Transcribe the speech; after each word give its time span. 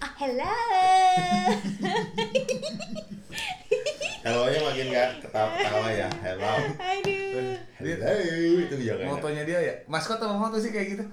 Ah, 0.00 0.12
hello. 0.18 0.54
Hello 4.24 4.48
nya 4.48 4.58
makin 4.64 4.86
gak 4.88 5.10
ketawa-ketawa 5.20 5.88
ya. 5.92 6.08
Hello. 6.24 6.54
Aduh. 6.80 7.54
Hello 7.76 8.12
itu 8.64 8.74
jangan. 8.80 9.06
Motonya 9.12 9.42
dia 9.44 9.58
ya. 9.60 9.74
Maskot 9.84 10.16
apa 10.16 10.32
moto 10.32 10.56
sih 10.56 10.72
kayak 10.72 10.96
gitu? 10.96 11.04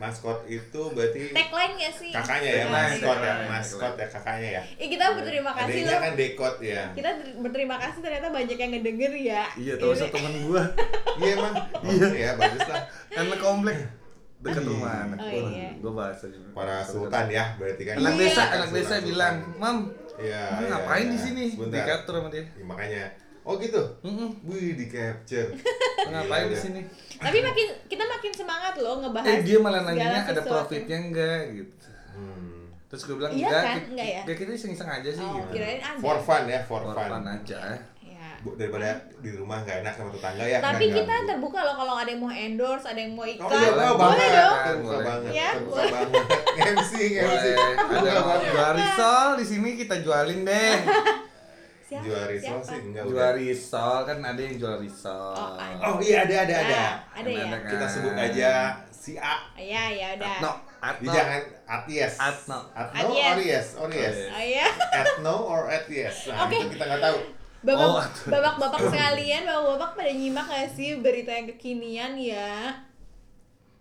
Maskot 0.00 0.48
itu 0.48 0.82
berarti 0.96 1.36
Tagline 1.36 1.74
gak 1.76 1.92
sih? 1.92 2.08
kakaknya 2.08 2.50
ya, 2.50 2.64
maskot 2.72 3.18
ya, 3.20 3.34
maskot 3.52 3.94
ya 4.00 4.06
kakaknya 4.08 4.48
ya. 4.56 4.62
Eh, 4.80 4.88
kita 4.88 5.12
berterima 5.12 5.52
kasih 5.52 5.84
Adanya 5.84 5.92
loh. 5.92 6.00
kan 6.00 6.12
dekot 6.16 6.56
ya. 6.64 6.82
Kita 6.96 7.10
berterima 7.44 7.76
kasih 7.76 8.00
ternyata 8.00 8.28
banyak 8.32 8.56
yang 8.56 8.70
ngedenger 8.72 9.12
ya. 9.20 9.42
Iya, 9.60 9.74
tahu 9.76 9.92
satu 9.92 10.16
temen 10.16 10.48
gua. 10.48 10.64
Iya 11.20 11.30
emang. 11.36 11.54
Iya 11.84 12.08
ya 12.16 12.30
bagus 12.40 12.64
lah. 12.64 12.82
Anak 13.12 13.38
komplek 13.44 13.99
dekat 14.40 14.64
rumah 14.64 14.94
anak 15.04 15.18
Oh, 15.18 15.28
gua. 15.28 15.50
iya. 15.50 15.68
Gua 15.76 15.92
bahas 15.94 16.18
aja. 16.18 16.38
Para 16.50 16.76
sultan 16.82 17.26
ya 17.28 17.44
berarti 17.54 17.82
kan. 17.82 17.94
Anak 17.96 18.12
Iya. 18.12 18.20
desa, 18.22 18.42
Kan 18.42 18.48
anak 18.54 18.70
desa 18.70 18.78
sultan-sultan. 18.96 19.02
bilang, 19.06 19.34
"Mam, 19.56 19.76
Iya. 20.16 20.42
iya, 20.56 20.66
ngapain 20.66 21.02
iya. 21.02 21.12
di 21.12 21.18
sini?" 21.18 21.44
Sebentar. 21.50 21.76
Dikatur 21.78 22.14
sama 22.16 22.28
dia. 22.28 22.44
Ya, 22.48 22.64
makanya. 22.64 23.04
Oh 23.40 23.54
gitu. 23.56 23.82
Heeh. 24.00 24.30
Wih 24.42 24.72
di 24.74 24.86
capture. 24.86 25.48
Ngapain 26.10 26.42
Iya, 26.42 26.46
di 26.46 26.54
iya. 26.54 26.60
sini? 26.60 26.80
Tapi 27.16 27.38
makin 27.40 27.66
kita 27.86 28.04
makin 28.06 28.32
semangat 28.32 28.74
loh 28.76 28.94
ngebahas. 28.98 29.28
Eh 29.28 29.38
dia 29.42 29.58
malah 29.58 29.80
nanyanya 29.82 30.22
ada 30.24 30.40
profitnya 30.42 30.96
enggak 30.98 31.40
gitu. 31.50 31.88
Hmm. 32.10 32.68
Terus 32.86 33.02
gue 33.04 33.16
bilang 33.16 33.30
Iya 33.30 33.44
enggak, 33.44 33.62
kan? 33.62 33.76
kita, 33.76 33.88
Enggak 33.92 34.08
ya? 34.08 34.22
ya 34.24 34.34
kita 34.34 34.50
iseng-iseng 34.52 34.90
aja 34.90 35.10
sih 35.10 35.22
Oh, 35.22 35.36
gitu. 35.36 35.48
kirain 35.52 35.78
ada. 35.78 36.00
For 36.00 36.16
fun 36.18 36.42
ya, 36.46 36.60
for, 36.62 36.80
For 36.82 36.92
fun. 36.92 37.08
fun 37.08 37.24
aja. 37.24 37.58
Bu, 38.40 38.56
daripada 38.56 38.88
di 39.20 39.30
rumah 39.30 39.60
nggak 39.60 39.84
enak 39.84 39.92
sama 39.92 40.08
tetangga 40.10 40.40
ya. 40.42 40.58
Tapi 40.58 40.80
nggak 40.82 40.96
kita 40.96 41.12
ganggu. 41.14 41.28
terbuka 41.28 41.60
loh 41.60 41.76
kalau 41.76 41.94
ada 41.94 42.08
yang 42.08 42.20
mau 42.20 42.32
endorse, 42.32 42.86
ada 42.86 42.96
yang 42.96 43.12
mau 43.12 43.22
iklan. 43.22 43.44
Oh 43.44 43.52
iya, 43.52 43.68
Boleh, 43.68 43.84
oh, 43.84 43.94
boleh 43.94 44.00
banget. 44.00 44.30
dong. 44.32 44.56
Terbuka 44.56 44.80
Boleh. 44.90 45.04
banget. 45.04 45.30
Ya, 45.30 45.48
terbuka 45.52 45.74
boleh. 45.76 45.92
banget. 45.94 46.24
MC, 46.70 46.92
MC. 47.12 47.46
Ada 47.76 48.10
jual 48.46 48.70
risol 48.74 49.28
di 49.36 49.44
sini 49.44 49.70
kita 49.76 49.94
jualin 50.00 50.40
deh. 50.42 50.74
Siapa? 51.82 52.04
Jual 52.06 52.24
risol 52.28 52.48
Siapa? 52.54 52.68
sih 52.70 52.78
enggak 52.86 53.02
Jual 53.04 53.30
risol 53.34 53.98
kan 54.04 54.18
ada 54.22 54.40
yang 54.40 54.56
jual 54.56 54.76
risol. 54.78 55.34
Oh, 55.34 55.52
ada. 55.58 55.82
Oh 55.84 55.96
iya 55.98 56.16
ada 56.22 56.34
ada 56.40 56.54
ada. 56.56 56.78
Ah, 56.78 56.92
ada 57.12 57.20
Kan 57.20 57.24
ya. 57.26 57.44
ada 57.44 57.56
kan. 57.58 57.68
Kita 57.68 57.86
sebut 57.86 58.14
aja 58.14 58.52
si 58.88 59.12
A. 59.16 59.36
Iya, 59.52 59.82
ya 59.90 60.06
udah. 60.14 60.36
Atno, 60.38 60.52
Atno. 60.80 61.10
jangan 61.10 61.40
Aties. 61.66 62.14
Atno. 62.16 62.58
Atno 62.72 63.04
Aties. 63.10 63.26
or 63.26 63.38
yes, 63.42 63.66
or 63.76 63.90
yes. 63.90 64.16
Oh, 64.22 64.32
Oh 64.32 64.40
iya. 64.40 64.66
Atno 64.94 65.36
or 65.42 65.62
Aties. 65.68 66.16
Nah, 66.26 66.46
Oke. 66.46 66.56
itu 66.56 66.66
kita 66.72 66.84
nggak 66.86 67.02
tahu. 67.02 67.18
Bapak, 67.60 67.84
Oh, 67.84 68.00
bapak-bapak 68.26 68.80
sekalian, 68.88 69.44
bapak-bapak 69.44 69.90
pada 69.92 70.10
nyimak 70.10 70.46
gak 70.46 70.72
sih 70.72 70.96
berita 70.96 71.28
yang 71.30 71.46
kekinian 71.46 72.12
ya? 72.16 72.72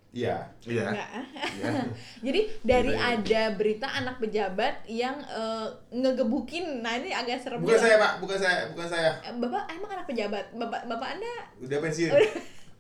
Iya. 0.10 0.36
Iya. 0.66 0.90
Iya. 0.90 1.72
Jadi 2.26 2.42
dari 2.60 2.92
Berita 2.92 3.08
ada 3.08 3.42
berita 3.54 3.88
anak 3.88 4.16
pejabat 4.18 4.84
yang 4.84 5.16
eh, 5.22 5.68
ngegebukin, 5.92 6.82
nah 6.82 6.98
ini 6.98 7.14
agak 7.14 7.40
serem. 7.40 7.62
Bukan 7.62 7.72
juga. 7.72 7.86
saya, 7.86 7.96
Pak. 7.96 8.12
Bukan 8.18 8.38
saya, 8.38 8.60
bukan 8.74 8.88
saya. 8.90 9.12
Eh, 9.22 9.34
Bapak 9.38 9.64
emang 9.70 9.92
anak 9.94 10.06
pejabat? 10.06 10.46
Bapak 10.52 10.82
bapak 10.84 11.08
anda? 11.14 11.36
Udah 11.62 11.78
pensiun. 11.80 12.10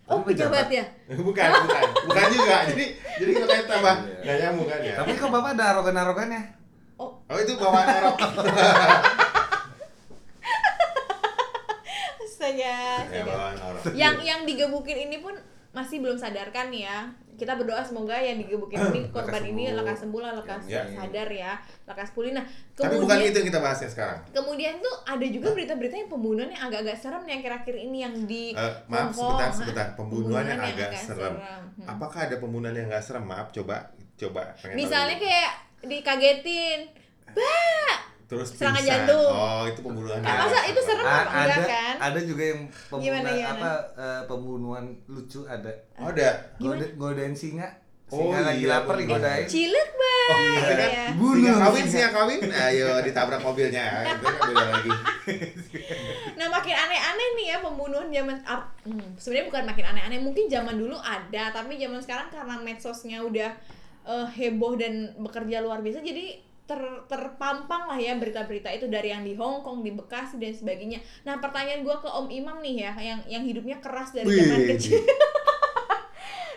Oh 0.09 0.19
Tapi 0.19 0.33
pejabat. 0.33 0.65
pejabat 0.65 0.67
ya? 0.73 0.85
bukan, 1.27 1.47
bukan. 1.63 1.83
Bukan 2.09 2.25
juga. 2.33 2.55
Jadi 2.65 2.85
jadi 3.15 3.29
kita 3.31 3.45
kayak 3.45 3.65
tambah 3.69 3.95
Iya. 3.95 4.19
nggak 4.19 4.37
nyambung 4.41 4.67
kan 4.67 4.79
ya. 4.81 4.93
Tapi 4.97 5.11
kok 5.13 5.29
bapak 5.29 5.49
ada 5.53 5.63
arogan-arogannya? 5.71 6.41
Oh 6.97 7.09
Oh 7.23 7.37
itu 7.37 7.53
bawaan 7.55 7.87
Arab. 7.87 8.15
ya 12.59 13.23
bawaan 13.23 13.55
Arab. 13.55 13.81
yang 13.93 14.15
yang 14.19 14.41
digebukin 14.43 15.07
ini 15.07 15.17
pun 15.17 15.31
masih 15.69 15.99
belum 15.99 16.15
sadarkan 16.15 16.67
ya 16.69 17.07
kita 17.33 17.55
berdoa 17.55 17.79
semoga 17.79 18.19
yang 18.19 18.35
digebukin 18.35 18.91
ini 18.91 19.07
korban 19.15 19.39
Lekas 19.39 19.47
ini 19.47 19.63
lekas 19.71 19.97
sembuh 20.01 20.19
lah 20.19 20.33
lekas 20.35 20.63
Ya. 20.67 20.83
sadar 20.83 21.29
ya 21.29 21.55
lekas 21.85 22.11
pulih 22.11 22.33
nah 22.33 22.43
Tapi 22.73 22.97
bukan 22.97 23.07
kemudian 23.15 23.31
itu 23.31 23.37
yang 23.37 23.47
kita 23.47 23.59
bahasnya 23.61 23.87
sekarang. 23.87 24.19
kemudian 24.29 24.73
tuh 24.77 24.95
ada 25.05 25.23
juga 25.23 25.47
berita-berita 25.49 25.95
yang 25.95 26.09
pembunuhan 26.09 26.49
yang 26.49 26.63
agak-agak 26.67 26.97
serem 26.97 27.21
nih 27.23 27.31
yang 27.31 27.39
akhir-akhir 27.39 27.75
ini 27.77 27.97
yang 28.01 28.15
di 28.25 28.43
Eh, 28.51 28.73
maaf 28.85 28.99
Hongkong, 29.07 29.15
sebentar 29.15 29.49
sebentar 29.53 29.87
pembunuhan 29.95 30.45
yang 30.45 30.59
agak 30.59 30.91
serem. 30.91 31.35
Hmm. 31.37 31.85
Apakah 31.87 32.19
ada 32.27 32.35
pembunuhan 32.35 32.75
yang 32.75 32.87
nggak 32.89 33.01
serem? 33.01 33.23
Maaf 33.23 33.47
coba 33.49 33.87
coba 34.13 34.41
tahu 34.53 34.75
misalnya 34.75 35.15
kayak 35.15 35.51
dikagetin 35.81 36.91
bah 37.29 37.95
terus 38.29 38.53
serangan 38.53 38.83
jantung. 38.85 39.25
Oh, 39.25 39.65
itu 39.65 39.79
pembunuhan. 39.81 40.21
Ah, 40.21 40.45
masa 40.45 40.59
itu 40.69 40.81
serem 40.85 41.01
A- 41.01 41.09
apa 41.09 41.31
enggak 41.33 41.57
ada 41.57 41.65
kan 41.65 41.95
ada 41.97 42.19
juga 42.21 42.43
yang 42.45 42.61
pembunuhan 42.85 43.25
Gimana, 43.25 43.29
gimana? 43.33 43.57
apa 43.57 43.71
eh, 43.97 44.21
pembunuhan 44.29 44.85
lucu 45.09 45.39
ada. 45.49 45.71
Oh, 45.97 46.13
ada. 46.13 46.29
Gode, 46.55 46.85
godain 46.93 47.33
singa. 47.33 47.65
Oh, 48.09 48.25
Singa 48.25 48.41
lagi 48.41 48.65
iya, 48.65 48.73
lapar 48.73 48.97
digodain. 48.97 49.45
cilik 49.45 49.89
bah 49.93 50.17
Oh, 50.29 50.37
iya 50.41 50.61
kan? 50.61 50.77
Iya. 50.89 51.05
Bunuh 51.13 51.37
Singa 51.45 51.53
kawin, 51.59 51.85
singa. 51.85 52.09
kawin. 52.09 52.39
Ayo 52.49 52.87
ditabrak 53.01 53.41
mobilnya. 53.41 53.85
Itu 54.13 54.25
kan 54.25 54.41
beda 54.49 54.65
lagi. 54.67 54.91
Nah 56.33 56.47
makin 56.49 56.75
aneh-aneh 56.75 57.27
nih 57.35 57.45
ya 57.49 57.57
pembunuhan 57.61 58.09
zaman 58.09 58.37
hmm, 58.41 59.17
sebenarnya 59.17 59.45
bukan 59.49 59.63
makin 59.65 59.85
aneh-aneh 59.87 60.19
mungkin 60.21 60.45
zaman 60.47 60.73
dulu 60.73 60.97
ada 60.97 61.53
tapi 61.53 61.77
zaman 61.77 62.01
sekarang 62.01 62.29
karena 62.29 62.55
medsosnya 62.57 63.21
udah 63.21 63.51
eh, 64.05 64.27
heboh 64.37 64.73
dan 64.73 65.13
bekerja 65.17 65.61
luar 65.61 65.81
biasa 65.81 66.01
jadi 66.01 66.48
ter, 66.69 66.77
terpampang 67.05 67.89
lah 67.89 67.97
ya 67.97 68.13
berita-berita 68.13 68.69
itu 68.69 68.85
dari 68.85 69.09
yang 69.09 69.25
di 69.25 69.33
Hong 69.33 69.59
Kong 69.59 69.81
di 69.81 69.89
Bekasi 69.89 70.37
dan 70.37 70.53
sebagainya. 70.53 71.01
Nah 71.23 71.35
pertanyaan 71.35 71.81
gua 71.81 71.97
ke 71.97 72.05
Om 72.05 72.29
Imam 72.29 72.61
nih 72.61 72.75
ya 72.79 72.93
yang 72.95 73.19
yang 73.25 73.41
hidupnya 73.41 73.81
keras 73.81 74.13
dari 74.13 74.29
zaman 74.29 74.69
kecil. 74.69 75.01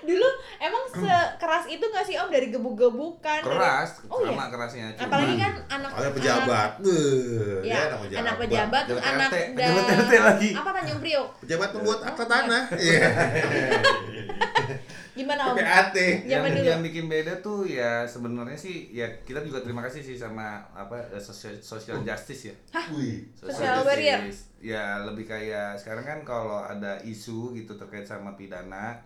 dulu 0.02 0.26
emang 0.58 0.82
sekeras 0.90 1.64
itu 1.66 1.78
nggak 1.80 2.02
sih 2.02 2.18
Om 2.18 2.26
dari 2.26 2.50
gebuk-gebukan 2.50 3.40
dari- 3.40 3.46
Keras, 3.48 4.02
Oh, 4.06 4.18
iya? 4.20 4.34
sama 4.34 4.50
kerasnya. 4.50 4.86
Cuma- 4.92 5.06
apalagi 5.06 5.34
kan 5.38 5.52
anak 5.70 5.90
Ada 5.94 6.10
pejabat. 6.10 6.70
Beuh, 6.76 7.62
ya, 7.62 7.78
anak 7.86 7.98
pejabat. 8.02 8.20
anak 8.20 8.36
pejabat 8.36 8.84
anak 9.00 9.30
RT, 9.30 9.36
da- 9.38 9.54
pejabat 9.56 9.84
RT 9.96 10.12
lagi. 10.20 10.50
apa 10.52 10.70
Tanjung 10.74 11.00
Priok 11.00 11.28
Pejabat 11.40 11.68
pembuat 11.70 12.00
akta 12.02 12.24
tanah. 12.26 12.62
Iya. 12.74 13.00
gimana 15.12 15.52
om 15.52 15.56
PAT. 15.56 15.92
yang, 16.24 16.40
Zaman 16.40 16.50
dulu. 16.56 16.68
yang 16.72 16.80
bikin 16.80 17.06
beda 17.06 17.34
tuh 17.44 17.68
ya 17.68 18.08
sebenarnya 18.08 18.56
sih 18.56 18.88
ya 18.90 19.04
kita 19.28 19.44
juga 19.44 19.60
terima 19.60 19.84
kasih 19.84 20.00
sih 20.00 20.16
sama 20.16 20.64
apa 20.72 20.96
eh, 21.12 21.20
social, 21.20 21.52
social 21.60 22.00
justice 22.00 22.48
ya 22.48 22.54
Wih. 22.96 23.28
Social 23.36 23.84
barrier. 23.84 24.24
justice. 24.24 24.48
ya 24.64 25.04
lebih 25.04 25.28
kayak 25.28 25.76
sekarang 25.76 26.04
kan 26.06 26.18
kalau 26.24 26.64
ada 26.64 26.96
isu 27.04 27.52
gitu 27.52 27.76
terkait 27.76 28.08
sama 28.08 28.32
pidana 28.32 28.96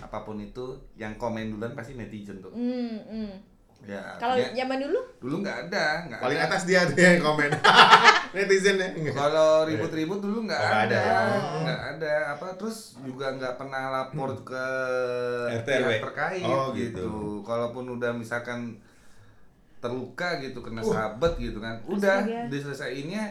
apa 0.00 0.24
pun 0.24 0.40
itu 0.40 0.78
yang 0.96 1.12
komen 1.20 1.52
duluan 1.52 1.76
pasti 1.76 1.92
netizen 1.98 2.40
tuh 2.40 2.52
hmm, 2.54 2.96
hmm. 3.10 3.32
Ya 3.80 4.14
kalau 4.16 4.36
zaman 4.36 4.76
dulu 4.78 5.00
dulu 5.18 5.36
nggak 5.40 5.58
ada 5.66 6.04
nggak 6.06 6.20
Paling 6.20 6.36
ada. 6.36 6.48
atas 6.48 6.62
dia 6.64 6.84
tuh 6.84 6.94
yang 6.94 7.18
komen. 7.18 7.50
Netizen 8.36 8.76
ya. 8.76 8.88
kalau 9.10 9.64
ribut-ribut 9.64 10.20
dulu 10.20 10.44
nggak 10.44 10.60
nggak 10.60 10.80
ada, 10.86 11.00
ada. 11.00 11.58
nggak 11.58 11.80
ada 11.92 12.12
apa 12.32 12.46
terus 12.54 12.78
juga 13.02 13.34
nggak 13.34 13.56
pernah 13.56 13.82
lapor 13.90 14.36
ke 14.40 14.66
RT, 15.56 15.66
pihak 15.66 15.80
RW. 15.82 15.92
terkait 16.04 16.44
Oh, 16.44 16.70
gitu. 16.70 17.02
gitu. 17.02 17.10
Kalaupun 17.42 17.90
udah 17.90 18.12
misalkan 18.12 18.78
terluka 19.76 20.36
gitu 20.38 20.60
kena 20.60 20.78
Uh. 20.78 20.92
sahabat 20.92 21.32
gitu 21.36 21.56
kan, 21.56 21.80
udah 21.82 22.20
Astaga. 22.20 22.40
diselesaiinnya 22.46 23.24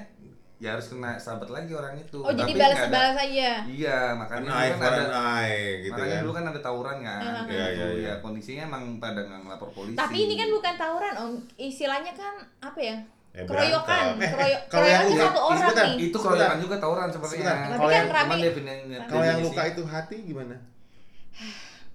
ya 0.60 0.76
harus 0.76 0.88
kena 0.88 1.16
sahabat 1.16 1.48
lagi 1.48 1.72
orang 1.72 1.96
itu. 1.96 2.18
oh 2.18 2.30
jadi 2.30 2.44
Tapi 2.46 2.60
balas-balas 2.60 3.16
aja 3.18 3.50
Iya, 3.64 4.00
makanya 4.14 4.50
An 4.50 4.60
dulu 4.68 4.76
kan 4.78 4.92
an 4.92 5.08
ada 5.08 5.44
gitu 5.80 5.90
makanya 5.90 6.12
kan. 6.12 6.22
dulu 6.22 6.32
kan 6.32 6.44
ada 6.46 6.60
tawuran 6.60 6.98
kan, 7.00 7.20
Iya, 7.22 7.32
gitu. 7.40 7.52
iya, 7.56 7.68
iya. 7.72 7.88
ya 8.06 8.14
kondisinya 8.20 8.64
emang 8.66 8.84
pada 8.98 9.20
nggak 9.22 9.40
ngelapor 9.42 9.70
polisi. 9.72 9.96
tapi 9.96 10.18
ini 10.22 10.36
kan 10.36 10.50
bukan 10.50 10.74
tawuran 10.76 11.14
om 11.18 11.32
istilahnya 11.58 12.12
kan 12.14 12.36
apa 12.60 12.80
ya 12.80 12.98
Ya, 13.30 13.46
keroyokan. 13.46 14.18
Eh, 14.18 14.26
Keroyo- 14.26 14.64
kalau 14.68 14.84
yang 14.84 15.06
keroyokan 15.06 15.14
luka- 15.14 15.28
satu 15.30 15.40
orang 15.40 15.62
sebentar. 15.62 15.86
nih 15.86 15.94
itu 16.02 16.10
Sebentar. 16.10 16.30
keroyokan 16.34 16.60
juga 16.60 16.76
tawuran 16.76 17.08
sebenarnya. 17.08 17.46
Tapi 17.46 17.70
Kalau 17.70 17.78
kan 17.86 17.94
yang- 17.94 18.42
defini- 18.42 19.06
Kalau 19.06 19.24
yang 19.24 19.40
luka 19.40 19.62
itu 19.64 19.82
hati 19.86 20.18
gimana? 20.26 20.56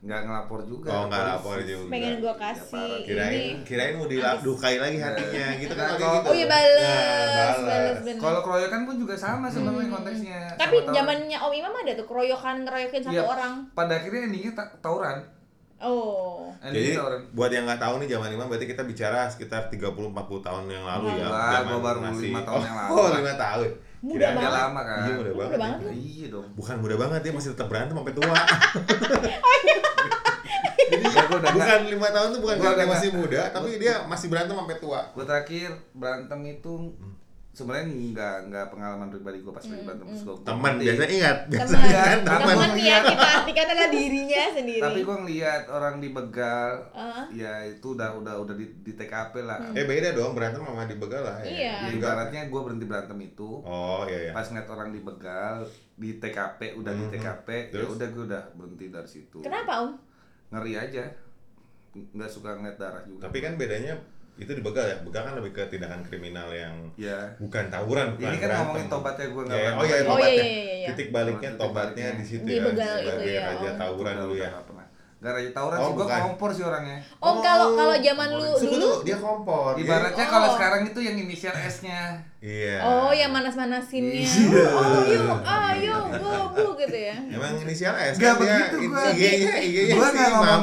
Nggak 0.05 0.21
ngelapor 0.23 0.61
juga. 0.63 0.89
Oh, 0.91 1.03
nggak 1.09 1.23
lapor 1.27 1.57
juga. 1.59 1.89
pengen 1.89 2.15
gua 2.21 2.29
Ya, 2.31 2.43
kasih 2.45 2.77
parah. 2.77 3.01
Kirain 3.03 3.33
ini 3.33 3.65
kirain 3.65 3.95
mau 3.95 4.05
dilukai 4.05 4.77
lagi 4.77 4.99
hatinya 4.99 5.47
gitu 5.57 5.73
kan 5.73 5.81
Nah, 5.83 5.89
kayak 5.91 5.99
kalau- 5.99 6.15
gitu. 6.15 6.29
oh 6.29 6.35
iya 6.35 6.47
balas 6.47 6.85
Nah, 6.85 7.65
balas 7.65 7.97
Kalau 8.21 8.41
keroyokan 8.43 8.81
pun 8.85 8.97
juga 8.99 9.15
sama 9.15 9.47
sebenarnya 9.47 9.81
Hmm. 9.83 9.95
konteksnya. 9.95 10.41
tapi 10.55 10.77
zamannya 10.87 11.39
om 11.39 11.53
Imam 11.53 11.73
ada 11.75 11.93
tuh 11.95 12.05
keroyokan 12.05 12.57
ngeroyokin 12.63 13.01
satu 13.03 13.15
Iya. 13.15 13.25
orang 13.25 13.53
pada 13.73 13.93
akhirnya 13.95 14.23
endingnya 14.25 14.53
ta- 14.53 14.73
tawuran. 14.79 15.25
oh 15.77 16.49
Jadi 16.63 16.97
buat 17.31 17.49
yang 17.49 17.65
nggak 17.65 17.77
tahu 17.79 17.95
nih 17.99 18.09
zaman 18.11 18.29
imam 18.31 18.47
berarti 18.47 18.65
kita 18.67 18.83
bicara 18.83 19.25
sekitar 19.27 19.69
30 19.69 19.85
40 20.07 20.13
tahun 20.43 20.65
yang 20.67 20.81
lalu 20.83 21.13
ya. 21.15 21.27
Enggak, 21.27 21.77
baru 21.79 22.01
masih- 22.03 22.29
lima 22.29 22.41
tahun 22.43 22.57
oh, 22.57 22.63
yang 22.63 22.77
lalu. 22.79 22.93
Oh, 22.95 23.07
5 23.11 23.35
tahun. 23.35 23.71
Muda 24.01 24.29
banget. 24.31 24.53
lama 24.55 24.81
kan. 24.83 24.97
Iya, 24.99 25.13
muda 25.15 25.25
Muda 25.27 25.41
banget. 25.41 25.59
banget 25.59 25.81
ya. 25.81 25.93
Iya 25.95 26.27
dong. 26.29 26.47
Bukan 26.55 26.77
muda 26.79 26.97
banget 26.99 27.21
dia 27.21 27.33
masih 27.33 27.49
tetap 27.53 27.67
berantem 27.67 27.95
sampai 27.95 28.15
tua. 28.15 28.37
Jadi 28.37 29.29
Ya, 29.65 29.79
udah 31.37 31.51
bukan 31.53 31.81
lima 31.89 32.09
tahun 32.09 32.29
tuh 32.29 32.41
bukan 32.41 32.57
karena 32.57 32.67
dia 32.67 32.77
udah 32.77 32.87
masih 32.89 33.11
muda, 33.13 33.41
tapi 33.49 33.69
dia 33.77 33.95
masih 34.05 34.27
berantem 34.27 34.55
sampai 34.55 34.77
tua. 34.79 35.01
Gue 35.11 35.25
terakhir 35.25 35.69
berantem 35.93 36.41
itu 36.49 36.73
sebenarnya 37.51 37.87
nggak 37.87 38.37
nggak 38.51 38.67
pengalaman 38.67 39.07
pribadi 39.09 39.39
gue 39.39 39.49
pas 39.49 39.63
lagi 39.63 39.73
Hmm, 39.73 39.87
berantem 39.87 40.07
terus 40.09 40.23
gue 40.25 40.35
Teman 40.43 40.73
biasanya 40.77 41.11
ingat. 41.13 41.39
Biasanya 41.47 41.87
Teman, 41.87 42.19
kan 42.19 42.19
teman. 42.51 42.75
ya 42.77 42.97
kita 43.01 43.27
artikan 43.33 43.67
adalah 43.69 43.89
dirinya 43.89 44.43
sendiri. 44.51 44.83
tapi 44.83 44.99
gue 45.01 45.17
ngeliat 45.17 45.63
orang 45.69 45.95
dibegal 45.99 46.71
Ah. 46.91 47.23
ya 47.31 47.53
itu 47.65 47.87
udah 47.89 48.11
udah 48.13 48.35
udah 48.41 48.55
di, 48.55 48.67
di 48.81 48.93
TKP 48.93 49.35
lah 49.41 49.71
Eh 49.71 49.87
beda 49.87 50.11
dong 50.13 50.35
berantem 50.35 50.61
sama 50.61 50.83
dibegal 50.85 51.23
lah 51.23 51.39
ya. 51.41 51.47
Iya. 51.47 51.75
ya, 51.81 51.91
ibaratnya 51.93 52.43
gue 52.45 52.61
berhenti 52.61 52.85
berantem 52.85 53.19
itu 53.23 53.51
Oh 53.63 54.03
iya 54.05 54.19
iya. 54.21 54.33
pas 54.33 54.43
ngeliat 54.45 54.67
orang 54.67 54.91
dibegal 54.91 55.63
di 55.95 56.11
TKP 56.17 56.75
udah 56.75 56.91
di 56.93 57.05
Mhm. 57.05 57.13
TKP 57.13 57.49
ya 57.53 57.65
Terus? 57.73 57.91
udah 57.93 58.07
gue 58.09 58.25
udah 58.27 58.43
berhenti 58.53 58.87
dari 58.91 59.07
situ 59.09 59.39
Kenapa 59.41 59.73
Om? 59.81 59.91
ngeri 60.51 60.75
aja 60.77 61.07
nggak 61.95 62.27
suka 62.27 62.51
ngeliat 62.55 62.77
darah 62.77 63.03
juga 63.03 63.27
Tapi 63.27 63.39
kan 63.39 63.55
bedanya 63.55 63.95
itu 64.35 64.51
dibegal 64.51 64.83
ya. 64.83 64.99
Begal 65.01 65.23
kan 65.23 65.35
lebih 65.39 65.55
ke 65.55 65.63
tindakan 65.71 66.03
kriminal 66.03 66.51
yang 66.51 66.75
ya 66.99 67.31
bukan 67.39 67.71
tawuran, 67.71 68.19
bukan 68.19 68.27
ini 68.27 68.37
kan 68.37 68.49
berantem. 68.51 68.59
ngomongin 68.67 68.89
tobatnya 68.91 69.27
gue 69.31 69.43
nggak 69.47 69.55
Ya, 69.55 69.63
berantem 69.63 69.79
oh 69.79 69.85
iya, 69.85 69.95
lagi. 69.95 70.03
Oh, 70.03 70.11
tobatnya. 70.11 70.35
iya, 70.35 70.43
iya, 70.43 70.59
iya, 70.59 70.75
iya. 70.75 70.89
Titik 70.91 71.09
baliknya 71.09 71.49
Titik 71.49 71.61
tobatnya 71.63 72.07
di 72.13 72.25
situ 72.27 72.45
Di 72.45 72.53
ya. 72.53 72.63
begal 72.65 72.95
itu 72.95 73.07
sebagai 73.07 73.31
ya, 73.31 73.43
raja 73.47 73.69
oh. 73.69 73.75
tawuran 73.79 74.15
dulu 74.19 74.35
ya. 74.35 74.51
Nggak 75.25 75.33
raja 75.33 75.51
tawuran 75.55 75.77
Oh, 75.79 75.87
sih, 75.87 75.95
gue 75.95 76.07
kompor 76.11 76.51
sih 76.51 76.65
orangnya. 76.67 76.99
Om 77.17 77.37
kalau 77.41 77.67
kalau 77.73 77.97
zaman 77.97 78.29
lu 78.35 78.49
dulu 78.59 78.89
dia 79.01 79.17
kompor. 79.17 79.73
Ibaratnya 79.79 80.27
Oh. 80.27 80.33
kalau 80.35 80.49
sekarang 80.53 80.83
itu 80.85 80.99
yang 80.99 81.17
inisial 81.17 81.55
S-nya. 81.55 82.19
Iya. 82.45 82.77
Oh, 82.79 83.09
yang 83.09 83.33
manas-manasinnya. 83.33 84.21
Iya. 84.21 84.69
Oh, 84.69 85.01
ayo, 85.01 85.33
ayo, 85.41 85.97
bobo 86.13 86.77
gitu 86.77 86.93
ya. 86.93 87.17
Emang 87.33 87.57
inisial 87.57 87.97
S 87.97 88.21
Gak 88.21 88.37
kan 88.37 88.45
dia 88.45 88.53
begitu 88.69 88.77
in- 88.79 88.93
gua. 88.93 89.05
IG-nya 89.09 89.55
IG-nya 89.59 89.95
Gua 89.97 90.07
nggak 90.07 90.29
Imam. 90.29 90.37
ngomong, 90.37 90.63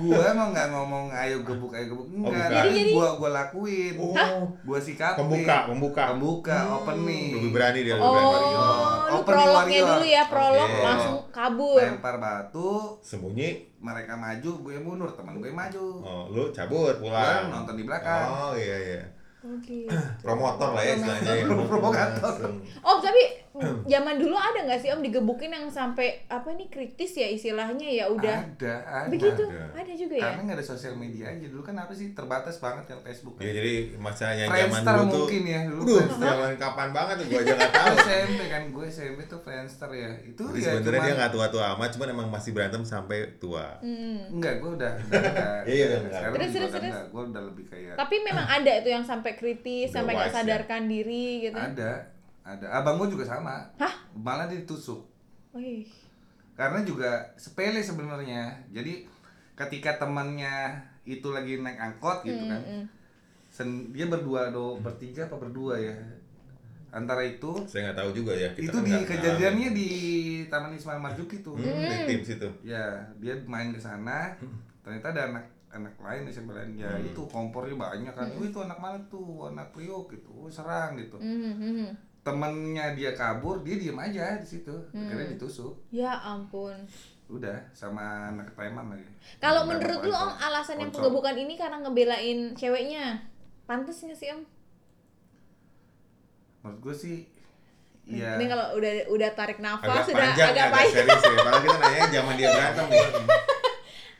gua 0.00 0.22
emang 0.26 0.48
nggak 0.50 0.68
ngomong 0.72 1.04
ayo 1.12 1.36
gebuk 1.44 1.68
ayo 1.70 1.84
gebuk 1.86 2.08
enggak. 2.08 2.32
bukan. 2.32 2.48
Jadi- 2.48 2.72
jadi- 2.74 2.94
gua 2.96 3.08
gua 3.14 3.30
lakuin. 3.36 3.94
Oh, 4.00 4.16
Gua 4.64 4.78
sikapin. 4.80 5.20
pembuka, 5.20 5.56
pembuka. 5.68 6.02
Pembuka, 6.08 6.58
opening. 6.74 7.28
Lebih 7.36 7.50
berani 7.52 7.80
dia, 7.82 7.94
lebih 7.94 8.08
Oh, 8.08 8.16
berani. 8.16 8.48
lu 8.48 8.64
Opening 9.10 9.26
prolognya 9.28 9.52
warrior. 9.76 9.88
dulu 9.92 10.06
ya, 10.08 10.22
prolog 10.24 10.70
langsung 10.80 11.16
kabur. 11.28 11.76
Lempar 11.78 12.16
batu, 12.16 12.72
Sembunyi. 13.00 13.48
mereka 13.78 14.16
maju, 14.16 14.50
gue 14.58 14.76
mundur, 14.80 15.12
teman 15.12 15.36
gue 15.36 15.52
maju. 15.52 15.86
Oh, 16.00 16.24
lu 16.26 16.48
cabut 16.50 16.96
pulang. 16.96 17.44
Gua 17.44 17.52
nonton 17.52 17.76
di 17.76 17.84
belakang. 17.84 18.24
Oh 18.26 18.52
iya 18.56 18.76
iya. 18.80 19.02
Oke. 19.48 19.88
Promotor 20.20 20.76
lah 20.76 20.82
ya 20.84 20.94
istilahnya 21.00 21.32
ya. 21.32 21.44
Langsung. 21.48 22.54
Om 22.84 22.98
tapi 23.00 23.22
zaman 23.92 24.14
dulu 24.20 24.36
ada 24.36 24.60
nggak 24.68 24.80
sih 24.80 24.88
Om 24.92 25.00
digebukin 25.00 25.50
yang 25.50 25.66
sampai 25.72 26.28
apa 26.28 26.52
nih 26.52 26.68
kritis 26.68 27.16
ya 27.16 27.26
istilahnya 27.26 27.88
ya 27.88 28.04
udah 28.12 28.44
Ada, 28.54 28.74
ada. 28.84 29.08
begitu 29.08 29.42
Ada. 29.48 29.82
ada 29.82 29.92
juga 29.96 30.14
ya. 30.18 30.24
Karena 30.28 30.42
nggak 30.44 30.58
ada 30.60 30.66
sosial 30.66 30.94
media 30.94 31.24
aja 31.32 31.46
dulu 31.48 31.62
kan 31.64 31.74
apa 31.80 31.92
sih 31.94 32.12
terbatas 32.12 32.60
banget 32.60 32.84
yang 32.92 33.00
Facebook. 33.00 33.34
Ya 33.40 33.52
jadi 33.54 33.96
masanya 33.96 34.44
zaman 34.50 34.82
dulu 34.84 35.04
tuh. 35.08 35.18
mungkin 35.24 35.42
ya 35.46 35.60
dulu. 35.64 35.80
Udah, 35.86 36.06
zaman 36.18 36.52
kapan 36.58 36.88
banget 36.92 37.14
tuh 37.22 37.26
gua 37.30 37.40
aja 37.40 37.52
nggak 37.54 37.72
tahu. 37.72 37.94
SMP 38.04 38.40
kan 38.50 38.62
gue 38.74 38.86
SMP 38.90 39.20
tuh 39.30 39.40
Friendster 39.40 39.90
ya. 39.94 40.10
Itu 40.20 40.42
Jadi 40.52 40.60
ya 40.60 40.70
sebenarnya 40.76 41.00
dia 41.08 41.14
nggak 41.18 41.32
tua-tua 41.32 41.64
amat, 41.78 41.88
cuman 41.96 42.08
emang 42.12 42.26
masih 42.28 42.50
berantem 42.52 42.82
sampai 42.84 43.18
tua. 43.38 43.78
Hmm. 43.80 44.28
Enggak, 44.34 44.60
gue 44.60 44.70
udah 44.74 44.92
udah. 45.08 45.22
Iya, 45.68 45.74
iya, 45.74 45.86
udah 45.86 46.00
enggak. 46.80 47.04
Gue 47.10 47.22
udah 47.30 47.42
lebih 47.50 47.64
kayak 47.68 47.94
Tapi 47.98 48.16
memang 48.22 48.46
ada 48.46 48.72
itu 48.80 48.88
yang 48.90 49.04
sampai 49.04 49.30
kritis, 49.34 49.37
Udah 49.37 49.37
sampai 49.86 50.12
nggak 50.14 50.30
ya. 50.30 50.34
sadarkan 50.34 50.82
diri 50.86 51.46
gitu. 51.46 51.56
ada 51.56 51.92
ada. 52.42 52.66
Abang 52.72 52.96
gue 52.96 53.12
juga 53.12 53.28
sama. 53.28 53.60
Hah? 53.76 53.94
Malah 54.12 54.48
ditusuk. 54.48 55.04
Wih. 55.52 55.84
Karena 56.56 56.80
juga 56.80 57.28
sepele 57.36 57.78
sebenarnya. 57.78 58.56
Jadi 58.72 59.04
ketika 59.52 60.00
temannya 60.00 60.80
itu 61.04 61.28
lagi 61.28 61.60
naik 61.60 61.76
angkot 61.76 62.24
gitu 62.24 62.40
Hmm, 62.40 62.50
kan. 62.50 62.62
hmm. 62.64 62.84
Sen- 63.48 63.92
dia 63.92 64.08
berdua 64.08 64.48
do 64.48 64.76
bertiga 64.76 65.24
apa 65.24 65.36
berdua 65.36 65.76
ya. 65.76 65.94
Antara 66.88 67.20
itu 67.20 67.52
Saya 67.68 67.92
nggak 67.92 67.98
tahu 68.00 68.10
juga 68.16 68.32
ya. 68.32 68.48
Kita 68.56 68.64
itu 68.64 68.76
kan 68.80 68.84
di 68.84 68.96
kejadiannya 69.04 69.68
di 69.76 69.88
Taman 70.48 70.72
Ismail 70.72 71.00
Marzuki 71.00 71.44
tuh. 71.44 71.52
Hmm, 71.52 71.68
di 71.84 71.96
tim 72.08 72.20
situ. 72.24 72.48
Ya, 72.64 72.96
dia 73.20 73.36
main 73.44 73.68
ke 73.70 73.80
sana. 73.80 74.32
Ternyata 74.80 75.12
ada 75.12 75.22
anak 75.28 75.44
anak 75.68 75.94
lain 75.96 76.24
SMP 76.26 76.50
lain 76.50 76.72
ya 76.74 76.88
Hmm. 76.88 77.04
itu 77.04 77.22
kompornya 77.24 77.74
banyak 77.74 78.10
kan. 78.10 78.28
Oh, 78.30 78.40
itu 78.40 78.58
anak 78.58 78.76
mana 78.76 78.96
tuh? 79.06 79.46
Anak 79.46 79.70
Priok 79.70 80.08
gitu. 80.10 80.30
Oh, 80.34 80.48
serang 80.48 80.94
gitu. 80.94 81.16
Hmm, 81.16 81.38
hmm, 81.38 81.54
hmm. 81.58 81.88
Temennya 82.20 82.92
dia 82.92 83.12
kabur, 83.12 83.60
dia 83.60 83.76
diem 83.76 83.96
aja 83.96 84.36
di 84.36 84.46
situ. 84.46 84.72
Hmm. 84.90 85.04
Akhirnya 85.04 85.32
ditusuk. 85.32 85.76
Ya 85.88 86.16
ampun. 86.18 86.76
Udah 87.26 87.60
sama 87.70 88.00
anak 88.30 88.52
preman 88.52 88.88
lagi. 88.88 89.04
Kalau 89.36 89.64
menurut 89.64 90.00
lu. 90.00 90.10
Om 90.10 90.32
alasan 90.38 90.78
yang 90.78 90.88
penggebukan 90.88 91.36
ini 91.36 91.54
karena 91.54 91.76
ngebelain 91.78 92.52
ceweknya. 92.52 93.20
Pantes 93.64 94.00
nggak 94.00 94.16
sih 94.16 94.28
Om? 94.30 94.40
Menurut 96.58 96.80
gue 96.82 96.94
sih 96.96 97.18
Iya. 98.08 98.40
Ini 98.40 98.48
kalau 98.48 98.72
udah 98.72 98.92
udah 99.12 99.30
tarik 99.36 99.60
nafas 99.60 99.84
Agak 99.84 100.04
sudah 100.08 100.24
panjang, 100.32 100.48
agak 100.48 100.64
agak 100.64 100.68
panjang. 100.72 100.96
serius 101.04 101.20
ya. 101.20 101.30
Padahal 101.36 101.60
kita 101.60 101.76
nanya 101.76 102.04
zaman 102.08 102.34
dia 102.34 102.48
berantem 102.48 102.84
nih. 102.88 103.00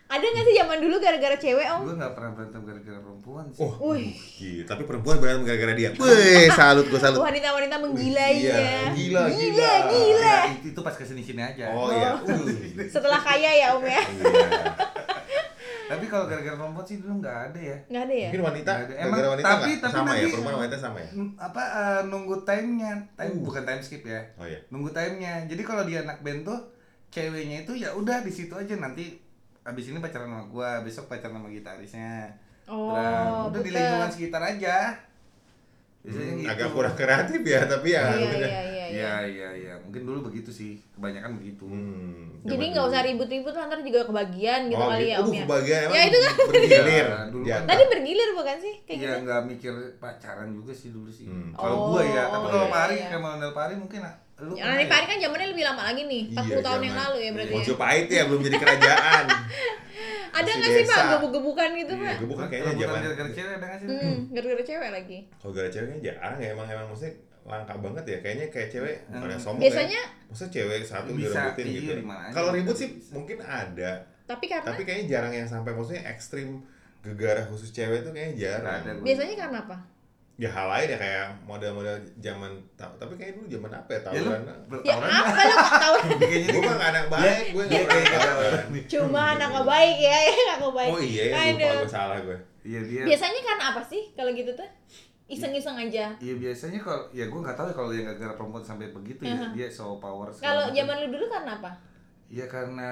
Ada 0.09 0.25
nggak 0.25 0.41
sih 0.43 0.55
zaman 0.57 0.79
dulu 0.81 0.97
gara-gara 0.99 1.37
cewek 1.37 1.69
Om? 1.69 1.81
Gue 1.85 1.95
gak 1.95 2.13
pernah 2.13 2.31
berantem 2.33 2.65
gara-gara 2.65 2.97
perempuan 2.99 3.45
sih. 3.53 3.61
Oh, 3.61 3.93
Wih. 3.93 4.17
gila. 4.35 4.65
Tapi 4.65 4.83
perempuan 4.83 5.17
berantem 5.19 5.45
gara-gara 5.45 5.75
dia. 5.75 5.91
Wih, 5.93 6.49
salut 6.59 6.87
gue 6.87 6.97
salut. 6.97 7.21
Wanita-wanita 7.21 7.77
menggila 7.77 8.27
Iya, 8.27 8.57
ya. 8.57 8.81
gila, 8.89 9.23
gila, 9.29 9.37
gila. 9.37 9.73
gila. 9.87 10.33
Ya, 10.41 10.49
itu, 10.51 10.67
itu 10.73 10.81
pas 10.81 10.95
ke 10.95 11.05
sini-sini 11.05 11.43
aja. 11.43 11.69
Oh 11.69 11.93
iya. 11.93 12.17
Oh. 12.19 12.25
Uh. 12.25 12.49
Setelah 12.85 13.21
kaya 13.21 13.51
ya 13.55 13.77
Om 13.77 13.85
ya? 13.85 14.01
Iya. 14.19 14.49
Tapi 15.89 16.05
kalau 16.05 16.25
gara-gara 16.25 16.53
perempuan 16.55 16.85
sih 16.85 16.97
dulu 16.99 17.21
nggak 17.21 17.37
ada 17.47 17.61
ya. 17.63 17.77
Nggak 17.87 18.03
ada 18.03 18.15
ya? 18.15 18.29
Mungkin 18.29 18.45
wanita, 18.45 18.71
Nggak 18.71 18.81
ada. 18.81 18.93
gara-gara 18.95 19.05
Emang, 19.21 19.31
wanita 19.31 19.45
tapi- 19.47 19.61
nggak? 19.63 19.77
tapi 19.79 19.93
sama 19.95 20.09
ya, 20.09 20.13
nanti- 20.15 20.33
perempuan 20.33 20.57
wanita 20.59 20.77
sama 20.79 20.99
ya? 20.99 21.11
Apa 21.39 21.63
eh, 21.65 22.01
nunggu 22.09 22.35
time-nya? 22.45 22.93
Time 23.15 23.33
Uh. 23.35 23.45
bukan 23.45 23.63
time 23.65 23.81
skip 23.83 24.03
ya. 24.05 24.21
Oh 24.37 24.45
iya. 24.45 24.61
Nunggu 24.69 24.91
time-nya. 24.91 25.33
Jadi 25.45 25.63
kalau 25.63 25.83
dia 25.85 26.01
anak 26.01 26.19
band 26.19 26.45
tuh 26.45 26.61
ceweknya 27.09 27.57
itu 27.63 27.73
ya 27.75 27.93
udah 27.93 28.21
di 28.21 28.29
situ 28.31 28.53
aja 28.53 28.73
nanti 28.75 29.28
abis 29.69 29.85
ini 29.87 29.99
pacaran 29.99 30.27
sama 30.27 30.43
gua, 30.45 30.81
besok 30.81 31.05
pacaran 31.07 31.37
sama 31.37 31.49
gitarisnya. 31.49 32.33
Oh, 32.65 32.93
Nah, 32.93 33.47
udah 33.47 33.61
di 33.61 33.71
lingkungan 33.71 34.09
sekitar 34.09 34.41
aja. 34.43 34.97
Biasanya 35.99 36.31
Hmm, 36.31 36.41
gitu. 36.41 36.49
agak 36.49 36.69
kurang 36.71 36.95
kreatif 36.95 37.41
ya, 37.43 37.61
tapi 37.65 37.89
ya. 37.91 38.05
Iya, 38.07 38.29
udah. 38.31 38.39
iya, 38.39 38.47
iya, 38.47 38.63
iya. 38.63 38.87
Iya, 38.89 39.15
iya, 39.27 39.49
iya. 39.55 39.75
Mungkin 39.79 40.03
dulu 40.03 40.19
begitu 40.25 40.49
sih. 40.49 40.81
Kebanyakan 40.91 41.37
begitu. 41.37 41.65
Hmm, 41.65 42.41
Jadi 42.41 42.65
nggak 42.71 42.85
usah 42.87 43.01
ribut-ribut 43.03 43.53
ntar 43.53 43.81
juga 43.83 44.01
kebagian 44.05 44.61
gitu 44.67 44.79
oh, 44.79 44.89
kali 44.89 45.05
gitu. 45.05 45.11
ya 45.11 45.17
Om 45.17 45.25
Aduh, 45.25 45.35
ya. 45.35 45.43
kebagian 45.45 45.81
emang 45.83 45.93
Ya, 45.93 46.03
itu 46.07 46.19
kan. 46.19 46.35
bergilir. 46.49 46.87
Iya, 46.89 47.19
dulu 47.29 47.45
Ya. 47.45 47.55
kan. 47.55 47.63
Tadi 47.67 47.83
bergilir 47.91 48.31
bukan 48.33 48.57
sih 48.59 48.75
kayak 48.83 48.97
Iya 48.97 49.05
gitu? 49.11 49.23
nggak 49.27 49.41
mikir 49.45 49.73
pacaran 49.99 50.49
juga 50.51 50.73
sih 50.73 50.89
dulu 50.89 51.11
sih. 51.11 51.27
Hmm. 51.27 51.51
Kalau 51.53 51.75
Oh, 51.75 51.85
gua 51.91 52.03
ya, 52.03 52.23
tapi 52.27 52.47
kalau 52.47 52.65
iya, 52.65 52.73
Pari 52.73 52.95
iya. 52.95 53.07
kayak 53.11 53.23
Manuel 53.23 53.53
Pari 53.53 53.75
mungkin 53.77 54.01
lu 54.39 54.55
Ya, 54.55 54.63
pernah 54.65 54.77
Nanti 54.79 54.95
ya? 54.95 55.05
Kan 55.05 55.19
zamannya 55.19 55.49
lebih 55.51 55.65
lama 55.65 55.83
lagi 55.85 56.03
nih, 56.05 56.23
40 56.31 56.39
Iya, 56.49 56.63
tahun 56.63 56.81
yang 56.81 56.97
lalu 56.97 57.17
ya 57.19 57.31
berarti 57.33 57.51
ya. 57.51 57.59
Mojopahit 57.59 58.07
ya 58.09 58.23
belum 58.25 58.41
jadi 58.41 58.57
kerajaan. 58.57 59.25
Ada 60.31 60.45
masih 60.45 60.55
nggak 60.55 60.71
sih 60.71 60.85
Pak 60.87 61.03
gebuk-gebukan 61.11 61.69
gitu 61.75 61.93
Iya, 61.93 62.05
Pak? 62.05 62.17
Gebuk 62.21 62.37
kan 62.37 62.47
kayaknya 62.47 62.73
zaman- 62.79 63.03
gara-gara 63.03 63.31
cewek 63.33 63.51
ada 63.51 63.67
nggak 63.67 63.79
sih? 63.79 63.87
Hmm, 63.89 64.17
gara-gara 64.31 64.63
cewek 64.63 64.91
lagi. 64.93 65.19
Kalau 65.35 65.53
gara 65.53 65.69
ceweknya 65.69 65.99
jarang 66.05 66.37
ya 66.37 66.49
emang 66.53 66.67
emang 66.69 66.87
maksudnya 66.87 67.13
langka 67.43 67.75
banget 67.75 68.05
ya 68.05 68.19
kayaknya 68.21 68.47
kayak 68.49 68.69
cewek 68.69 68.97
Hmm. 69.05 69.21
pada 69.21 69.37
sombong 69.37 69.63
Biasanya 69.65 69.99
ya. 69.99 70.27
Maksudnya 70.29 70.53
cewek 70.53 70.81
satu 70.85 71.11
Bisa, 71.11 71.23
direbutin 71.25 71.65
iya, 71.65 71.75
gitu. 71.75 71.93
di 71.95 72.05
mana 72.05 72.21
aja 72.23 72.33
Kalau 72.33 72.51
bisa, 72.51 72.59
ribut 72.61 72.77
sih 72.77 72.89
bisa. 72.93 73.11
mungkin 73.11 73.39
ada, 73.41 73.91
tapi 74.23 74.45
karena 74.47 74.67
tapi 74.69 74.83
kayaknya 74.85 75.07
jarang 75.09 75.33
yang 75.35 75.49
sampai 75.49 75.71
maksudnya 75.73 76.05
ekstrim 76.07 76.49
gegara 77.01 77.43
khusus 77.43 77.71
cewek 77.71 78.05
tuh 78.05 78.13
kayaknya 78.13 78.35
jarang. 78.39 78.81
Ada. 78.85 78.91
biasanya 79.01 79.35
karena 79.35 79.59
apa? 79.65 79.77
Ya 80.39 80.47
hal 80.55 80.71
lain 80.71 80.95
ya 80.95 80.99
kayak 81.03 81.27
model-model 81.43 81.99
zaman 82.23 82.55
ta- 82.79 82.95
tapi 82.95 83.19
kayaknya 83.19 83.43
dulu 83.43 83.47
zaman 83.59 83.71
apa 83.75 83.91
ya 83.91 84.01
Ya 84.15 84.21
lu. 84.23 84.31
Ya 84.87 84.95
apa 84.95 85.41
lu 85.43 85.55
kok 85.59 85.75
tahu? 85.83 85.95
Kayaknya 86.31 86.49
gue 86.55 86.63
mah 86.63 86.75
nggak 86.79 86.91
anak 86.95 87.07
baik, 87.11 87.45
gue 87.51 87.63
nggak 87.67 87.83
pernah 87.91 88.35
kayak. 88.39 88.65
Cuma 88.87 89.23
anak 89.35 89.49
nggak 89.51 89.67
baik 89.67 89.97
ya, 89.99 90.19
anak 90.47 90.57
nggak 90.63 90.75
baik. 90.79 90.91
Oh 90.95 91.01
iya 91.03 91.25
ya, 91.27 91.37
lupa 91.59 91.75
gue 91.83 91.91
salah 91.91 92.19
gue. 92.23 92.39
Iya 92.63 92.81
dia. 92.87 93.03
Biasanya 93.03 93.41
karena 93.43 93.65
apa 93.75 93.83
sih 93.83 94.03
kalau 94.15 94.31
gitu 94.31 94.51
tuh? 94.55 94.69
Iseng-iseng 95.29 95.77
aja. 95.77 96.15
Iya 96.23 96.35
biasanya 96.41 96.81
kalau 96.81 97.05
ya 97.13 97.29
gua 97.29 97.41
nggak 97.45 97.57
tahu 97.59 97.67
ya 97.69 97.75
kalau 97.77 97.91
yang 97.93 98.07
gara-gara 98.09 98.33
perempuan 98.33 98.65
sampai 98.65 98.89
begitu 98.95 99.29
ya 99.29 99.37
Aha. 99.37 99.53
dia 99.53 99.69
so 99.69 100.01
power. 100.01 100.33
Kalau 100.33 100.73
zaman 100.73 101.05
lu 101.05 101.07
dulu 101.13 101.29
karena 101.29 101.59
apa? 101.61 101.69
Ya 102.31 102.49
karena 102.49 102.91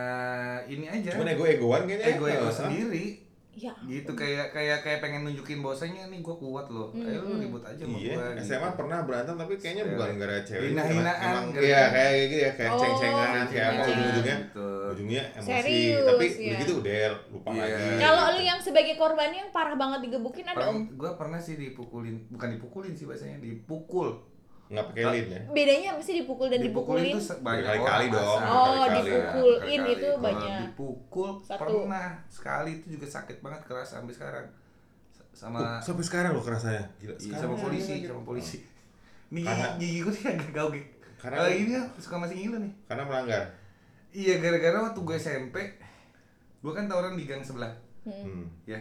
ini 0.69 0.85
aja. 0.85 1.17
Cuman 1.17 1.33
ego-egoan 1.33 1.83
kayaknya. 1.89 2.17
ego 2.17 2.25
ego 2.29 2.49
sendiri. 2.51 3.25
Ya. 3.57 3.73
Gitu 3.83 4.13
kayak 4.13 4.53
kayak 4.53 4.79
kayak 4.81 5.01
pengen 5.01 5.25
nunjukin 5.25 5.59
bahwasanya 5.59 6.07
nih 6.07 6.21
gua 6.21 6.37
kuat 6.37 6.69
loh. 6.69 6.93
Ayo 6.93 7.25
lu 7.25 7.29
Mm-mm. 7.31 7.43
ribut 7.43 7.65
aja 7.65 7.81
sama 7.81 7.97
Iya, 7.97 8.13
gua. 8.13 8.29
gitu. 8.31 8.45
SMA 8.45 8.71
pernah 8.71 8.99
berantem 9.01 9.35
tapi 9.35 9.55
kayaknya 9.57 9.83
Sepele. 9.83 9.97
bukan 9.97 10.13
gara 10.19 10.37
cewek. 10.39 10.69
Hina-hinaan, 10.69 10.93
Emang, 10.93 11.17
emang 11.27 11.45
gara-gara- 11.51 11.65
iya 11.67 11.83
kayak 11.89 12.13
gitu 12.23 12.37
ya, 12.37 12.51
kayak 12.53 12.71
Oh, 12.71 12.79
ceng-cengan, 12.79 13.31
kayak 13.47 13.67
apa 13.67 13.83
ujung-ujungnya. 13.83 14.37
Gitu. 14.39 14.69
Ujungnya 14.87 15.23
emosi, 15.35 15.49
Serius, 15.51 16.05
tapi 16.07 16.25
ya. 16.29 16.51
begitu 16.53 16.73
udah 16.77 16.95
lupa 17.27 17.49
Iya. 17.51 17.65
lagi. 17.67 17.91
Kalau 17.99 18.23
lu 18.29 18.41
yang 18.43 18.61
sebagai 18.61 18.95
korban 18.95 19.31
yang 19.31 19.49
parah 19.51 19.75
banget 19.75 20.01
digebukin 20.05 20.45
ada 20.47 20.65
om? 20.69 20.79
gua 20.93 21.13
pernah 21.15 21.39
sih 21.39 21.57
dipukulin, 21.57 22.29
bukan 22.29 22.49
dipukulin 22.53 22.93
sih 22.93 23.05
bahasanya, 23.05 23.41
dipukul. 23.41 24.21
Nggak 24.67 24.85
pakai 24.89 25.05
lin 25.09 25.27
ya. 25.29 25.41
Bedanya 25.49 25.89
apa 25.93 26.03
sih 26.03 26.15
dipukul 26.17 26.47
dan 26.47 26.59
dipukulin? 26.61 27.07
itu 27.09 27.21
se- 27.21 27.39
banyak 27.39 27.63
Berkali-kali 27.63 28.05
orang 28.05 28.13
dong. 28.13 28.41
Oh, 28.41 28.65
berkali-kali. 28.83 29.07
dipukulin 29.07 29.55
Berkali-kali. 29.57 29.93
itu 29.93 30.09
Kalau 30.09 30.25
banyak. 30.25 30.59
Dipukul 30.61 31.31
Satu. 31.41 31.61
pernah 31.79 32.07
sekali 32.27 32.71
itu 32.75 32.87
juga 32.93 33.07
sakit 33.09 33.37
banget 33.39 33.61
keras 33.63 33.89
sampai 33.93 34.13
sekarang. 34.13 34.47
Sama 35.31 35.59
Oh, 35.59 35.79
sampai 35.79 36.03
sekarang 36.03 36.31
lo 36.33 36.41
kerasanya. 36.41 36.83
Gila, 36.97 37.13
iya, 37.13 37.17
sekarang 37.21 37.39
sama 37.39 37.53
masih 37.53 37.65
polisi, 37.65 37.93
sakit. 37.93 38.09
sama 38.09 38.23
polisi. 38.25 38.59
Nih 39.29 39.43
Karena- 39.43 39.75
gigi 39.77 39.99
gue 40.01 40.13
sih 40.13 40.25
agak 40.27 40.51
gaugik. 40.51 40.85
Karena- 41.17 41.39
Kalau 41.39 41.51
ini 41.53 41.71
ya 41.71 41.83
suka 41.97 42.17
masih 42.17 42.37
ngilu 42.37 42.57
nih. 42.59 42.73
Karena 42.85 43.03
melanggar. 43.05 43.43
Iya 44.11 44.35
gara-gara 44.39 44.79
waktu 44.83 45.01
gue 45.01 45.17
SMP, 45.17 45.57
gue 46.59 46.73
kan 46.73 46.85
tawuran 46.87 47.15
di 47.15 47.25
gang 47.25 47.41
sebelah. 47.41 47.71
Hmm. 48.03 48.49
Ya. 48.65 48.81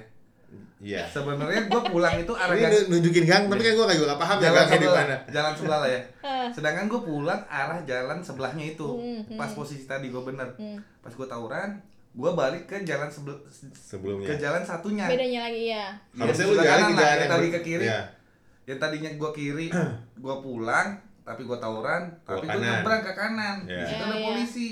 Iya. 0.75 1.02
Sebenarnya 1.08 1.66
gue 1.66 1.82
pulang 1.88 2.16
itu 2.16 2.30
arah 2.32 2.54
gang 2.54 2.72
nunjukin 2.88 3.25
gang, 3.25 3.44
tapi 3.48 3.60
kan 3.60 3.74
gue 3.74 3.86
juga 3.92 4.06
gak 4.08 4.20
paham 4.20 4.38
ya 4.38 4.44
jalan 4.46 4.56
gangnya 4.62 4.78
di 4.78 4.88
mana. 4.88 5.16
jalan 5.28 5.52
sebelah 5.54 5.80
lah 5.80 5.90
ya. 5.90 6.02
Ah. 6.22 6.48
Sedangkan 6.50 6.86
gue 6.86 7.02
pulang 7.02 7.42
arah 7.44 7.80
jalan 7.84 8.18
sebelahnya 8.20 8.66
itu. 8.70 8.88
Hmm, 8.88 9.34
Pas 9.34 9.50
posisi 9.50 9.84
tadi 9.84 10.08
gue 10.08 10.22
bener. 10.22 10.46
Hmm. 10.56 10.78
Pas 11.00 11.10
gue 11.10 11.25
tawuran, 11.25 11.70
gue 12.12 12.32
balik 12.32 12.64
ke 12.66 12.84
jalan 12.84 13.08
sebel 13.08 13.34
Sebelumnya. 13.74 14.28
ke 14.28 14.34
jalan 14.38 14.62
satunya. 14.62 15.06
bedanya 15.06 15.40
lagi 15.44 15.64
ya 15.68 15.86
Iya, 16.12 16.22
Harusnya 16.22 16.46
lu 16.46 16.52
sebelah 16.52 16.66
jalan 16.66 16.86
ke 16.86 16.94
lah, 16.94 17.02
jalan 17.02 17.18
yang 17.18 17.32
tadi 17.32 17.48
ke 17.50 17.60
kiri. 17.62 17.86
Iya. 17.86 18.00
Yang 18.66 18.80
tadinya 18.80 19.10
gue 19.12 19.32
kiri, 19.34 19.68
gue 20.24 20.36
pulang, 20.40 20.88
tapi 21.24 21.42
gue 21.42 21.58
tawuran, 21.58 22.02
tapi 22.22 22.46
gue 22.46 22.60
nyebrang 22.60 23.02
ke 23.02 23.12
kanan. 23.12 23.58
Iya. 23.66 23.80
Di 23.80 23.86
situ 23.88 23.98
Iya, 23.98 24.06
ada 24.06 24.16
iya. 24.16 24.25
polisi. 24.28 24.68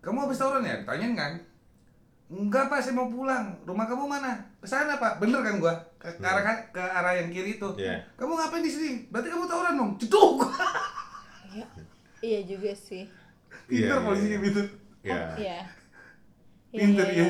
Kamu 0.00 0.18
habis 0.22 0.38
tawuran 0.38 0.62
ya? 0.62 0.76
Tanyain 0.82 1.12
kan? 1.12 1.32
Enggak 2.26 2.66
pak, 2.66 2.82
saya 2.82 2.90
mau 2.92 3.06
pulang. 3.06 3.54
Rumah 3.62 3.86
kamu 3.86 4.04
mana? 4.04 4.34
Ke 4.58 4.66
sana 4.66 4.98
pak. 4.98 5.16
Bener 5.16 5.38
kan 5.40 5.56
gua? 5.56 5.74
Ke, 5.96 6.10
ke 6.10 6.26
arah 6.26 6.42
ke 6.68 6.82
arah 6.82 7.14
yang 7.14 7.30
kiri 7.30 7.54
itu. 7.54 7.68
Iya. 7.76 8.02
Kamu 8.14 8.34
ngapain 8.34 8.60
di 8.60 8.68
sini? 8.68 8.90
Berarti 9.08 9.28
kamu 9.28 9.46
tawuran 9.46 9.74
dong. 9.76 9.90
Ceduk. 9.96 10.42
iya 11.54 11.66
iya 12.20 12.40
juga 12.42 12.68
sih 12.70 13.06
Pinter 13.64 13.94
Iya, 13.94 14.02
polisinya 14.02 14.30
iya. 14.32 14.42
pinter. 14.42 14.64
Iya. 15.00 15.16
iya 15.36 15.58
Iya, 16.68 16.78
Pinter 16.82 17.06
ya. 17.08 17.26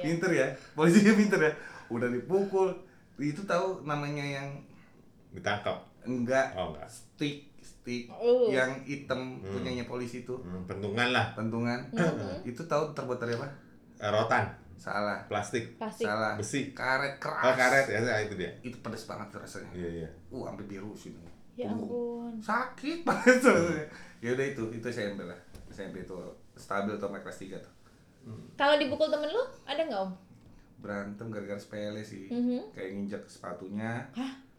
Pinter 0.00 0.30
ya. 0.32 0.46
Polisinya 0.72 1.12
pinter 1.12 1.40
ya. 1.40 1.52
Udah 1.88 2.08
dipukul. 2.08 2.70
Itu 3.16 3.42
tahu 3.42 3.82
namanya 3.82 4.22
yang 4.22 4.48
Ditangkap. 5.28 5.82
enggak 6.00 6.54
Oh 6.54 6.72
enggak. 6.72 6.86
stick 6.86 7.50
stick 7.58 8.06
Uh. 8.08 8.48
yang 8.48 8.80
hitam 8.82 9.36
Hmm. 9.36 9.50
punyanya 9.50 9.84
polisi 9.84 10.22
itu 10.22 10.32
Hmm, 10.38 10.62
pentungan 10.64 11.10
lah. 11.10 11.34
pentungan 11.34 11.76
Mhm. 11.90 12.46
itu 12.46 12.62
tahu 12.64 12.94
terbuat 12.94 13.18
dari 13.18 13.34
apa 13.34 13.50
rotan, 14.00 14.44
salah. 14.74 15.18
Plastik, 15.26 15.74
plastik. 15.74 16.06
Salah. 16.06 16.34
Besi. 16.34 16.70
karet 16.70 17.18
keras. 17.18 17.42
Oh 17.42 17.52
karet. 17.52 17.84
Ya, 17.84 17.98
ya, 17.98 18.16
itu 18.20 18.34
dia. 18.34 18.50
itu 18.62 18.78
pedes 18.78 19.04
banget 19.04 19.34
rasanya. 19.34 19.70
Iya 19.72 19.88
iya. 19.98 20.08
uh 20.28 20.42
sampai 20.44 20.64
biru 20.64 20.94
sini 20.94 21.18
ya 21.54 21.66
Uh, 21.66 21.74
ampun. 21.74 22.32
Sakit 22.38 23.02
banget 23.02 23.42
rasanya. 23.42 23.86
ya 24.18 24.30
udah 24.32 24.46
itu 24.46 24.62
itu 24.72 24.86
SMP 24.86 25.20
lah. 25.20 25.34
SMP 25.68 26.00
itu 26.00 26.14
stabil 26.54 26.94
tuh 26.94 27.04
sampai 27.04 27.20
kelas 27.20 27.38
3 27.40 27.58
tuh. 27.58 27.74
Kalau 28.54 28.74
dipukul 28.76 29.08
temen 29.08 29.26
lu 29.26 29.42
ada 29.64 29.78
nggak 29.80 30.00
om? 30.00 30.12
Berantem 30.78 31.26
gara-gara 31.26 31.58
sepele 31.58 31.98
sih. 32.00 32.26
Mhm. 32.28 32.70
kayak 32.70 32.90
nginjak 32.92 33.22
sepatunya. 33.24 34.06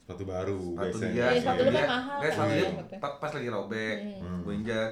Sepatu 0.01 0.25
baru 0.25 0.60
sepatu 0.75 1.00
biasanya. 1.00 1.13
dia 1.13 1.25
Iya, 1.29 1.39
sepatu 1.39 1.62
lu 1.62 1.69
kan 1.69 1.75
dia- 1.77 1.88
mahal 1.88 2.17
kan, 2.17 2.29
sepatu 2.29 2.51
dia 2.51 2.69
pa- 2.98 3.17
pas 3.17 3.31
lagi 3.31 3.48
robek. 3.48 3.98
Hmm. 4.19 4.39
gue 4.43 4.53
injak 4.53 4.91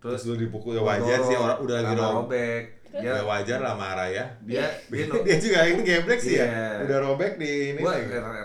Terus 0.00 0.16
terus 0.16 0.32
lu 0.32 0.36
dipukul 0.38 0.72
ya 0.72 0.82
wajar 0.82 1.18
sih 1.20 1.34
orang 1.34 1.58
udah 1.58 1.76
lagi 1.76 1.94
robek. 1.94 2.62
Dia 2.92 3.06
Ya 3.08 3.22
wajar 3.22 3.58
lah 3.58 3.74
marah 3.74 4.06
ya. 4.06 4.26
dia 4.42 4.66
dia 4.90 5.04
no- 5.06 5.22
dia 5.22 5.36
juga 5.36 5.62
ini 5.64 5.80
geblek 5.80 6.18
sih 6.18 6.34
Iya. 6.34 6.46
ya. 6.46 6.66
Udah 6.84 6.98
robek 7.00 7.32
di 7.36 7.50
ini 7.70 7.80
gua 7.80 7.94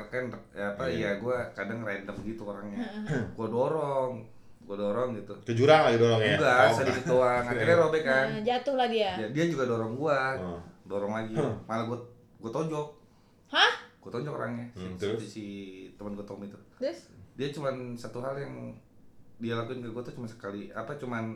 kan 0.05 0.23
ya 0.51 0.65
apa 0.69 0.83
Iya. 0.85 1.01
ya 1.07 1.11
gua 1.17 1.37
kadang 1.51 1.81
random 1.81 2.17
gitu 2.21 2.41
orangnya. 2.43 2.77
Gua 3.33 3.47
dorong 3.47 4.13
gua 4.61 4.77
dorong 4.79 5.09
gitu. 5.13 5.33
Ke 5.41 5.53
jurang 5.53 5.81
lagi 5.83 5.97
dorongnya. 5.97 6.35
enggak 6.35 6.61
Oh, 6.63 6.73
sedikit 6.75 7.03
doang. 7.07 7.43
Akhirnya 7.43 7.77
robek 7.79 8.01
kan. 8.01 8.25
Nah, 8.27 8.41
jatuh 8.43 8.75
lah 8.75 8.87
dia. 8.87 9.11
Ya, 9.15 9.27
dia 9.29 9.45
juga 9.45 9.63
dorong 9.65 9.93
gua. 9.93 10.37
Oh. 10.37 10.61
dorong 10.83 11.11
lagi. 11.11 11.33
Malah 11.65 11.85
gua 11.85 11.97
gua 12.37 12.51
tonjok. 12.51 12.87
Hah? 13.47 13.71
Gua 13.97 14.11
tonjok 14.11 14.33
orangnya. 14.35 14.65
Si, 14.71 14.81
Hmm, 14.83 14.93
si, 14.93 14.99
terus? 14.99 15.19
si 15.23 15.45
teman 15.93 16.13
gua 16.13 16.21
Tom 16.23 16.37
itu. 16.39 16.57
Terus? 16.77 17.09
Dia 17.33 17.49
cuman 17.49 17.93
satu 17.93 18.21
hal 18.21 18.37
yang 18.37 18.73
dia 19.35 19.53
lakuin 19.53 19.79
ke 19.79 19.89
gua 19.89 19.99
tuh 19.99 20.13
cuma 20.13 20.25
sekali 20.25 20.69
apa 20.71 20.93
cuman 20.95 21.35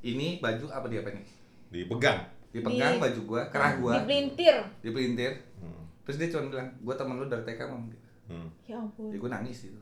ini 0.00 0.36
baju 0.38 0.66
apa 0.66 0.84
dia 0.86 0.98
apa 0.98 1.12
nih 1.12 1.24
Dipegang. 1.70 2.18
dipegang 2.50 2.94
Di- 2.94 3.00
baju 3.00 3.20
gua 3.24 3.42
kerah 3.46 3.72
gua 3.76 3.92
dipelintir 3.96 4.56
dipelintir 4.80 5.32
Hmm. 5.56 5.86
terus 6.02 6.18
dia 6.18 6.28
cuma 6.28 6.50
bilang 6.50 6.66
gua 6.80 6.94
temen 6.94 7.14
lu 7.14 7.24
dari 7.24 7.44
TK 7.44 7.60
mam 7.64 7.86
Hmm. 8.26 8.48
ya 8.62 8.74
ampun 8.74 9.06
ya 9.06 9.16
gua 9.16 9.30
nangis 9.32 9.58
gitu 9.64 9.80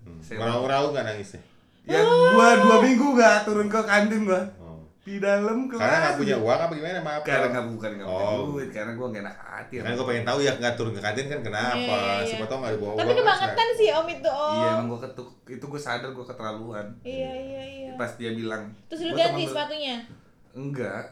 Hmm. 0.00 0.16
Saya- 0.24 0.40
Raung-raung 0.40 0.90
nggak 0.90 1.06
nangisnya? 1.06 1.40
Ya 1.84 2.00
gua 2.00 2.48
dua 2.58 2.76
minggu 2.80 3.06
gak 3.12 3.44
turun 3.44 3.66
ke 3.66 3.80
kantin 3.82 4.24
gua 4.24 4.40
Oh. 4.56 4.80
di 5.00 5.18
dalam 5.18 5.66
kelas. 5.66 5.78
Karena 5.78 5.96
nggak 6.00 6.16
punya 6.16 6.36
uang 6.38 6.60
apa 6.60 6.72
gimana 6.72 6.98
maaf? 7.00 7.22
Karena 7.22 7.46
nggak 7.50 7.66
bukan 7.68 7.90
nggak 7.92 8.08
punya 8.08 8.26
Oh. 8.30 8.42
duit, 8.48 8.68
karena 8.70 8.92
gua 8.92 9.06
gak 9.08 9.22
enak 9.22 9.36
hati. 9.36 9.74
Kan 9.76 9.92
gue 9.92 10.06
pengen 10.06 10.24
tahu 10.24 10.38
ya 10.40 10.52
nggak 10.54 10.74
turun 10.74 10.92
ke 10.92 11.02
kantin 11.02 11.26
kan 11.28 11.40
kenapa? 11.42 11.76
Iya. 11.76 12.24
Siapa 12.24 12.46
tahu 12.46 12.58
nggak 12.58 12.72
dibawa 12.72 12.92
tapi 12.94 13.04
uang, 13.04 13.18
kebangetan 13.18 13.68
sih 13.74 13.88
om 13.90 14.06
itu 14.08 14.30
om 14.30 14.54
Iya 14.54 14.68
emang 14.72 14.86
gua 14.88 15.00
ketuk, 15.02 15.28
itu 15.46 15.64
gua 15.66 15.80
sadar 15.82 16.10
gua 16.10 16.24
keterlaluan. 16.24 16.86
iya 17.02 17.30
iya 17.30 17.62
iya 17.62 17.90
Pas 17.92 18.14
dia 18.14 18.30
bilang. 18.32 18.64
terus 18.86 19.00
lu 19.02 19.10
"Gua 19.10 19.18
ganti 19.20 19.34
temen 19.34 19.42
lu." 19.42 19.52
sepatunya 19.52 19.96
Enggak. 20.52 21.04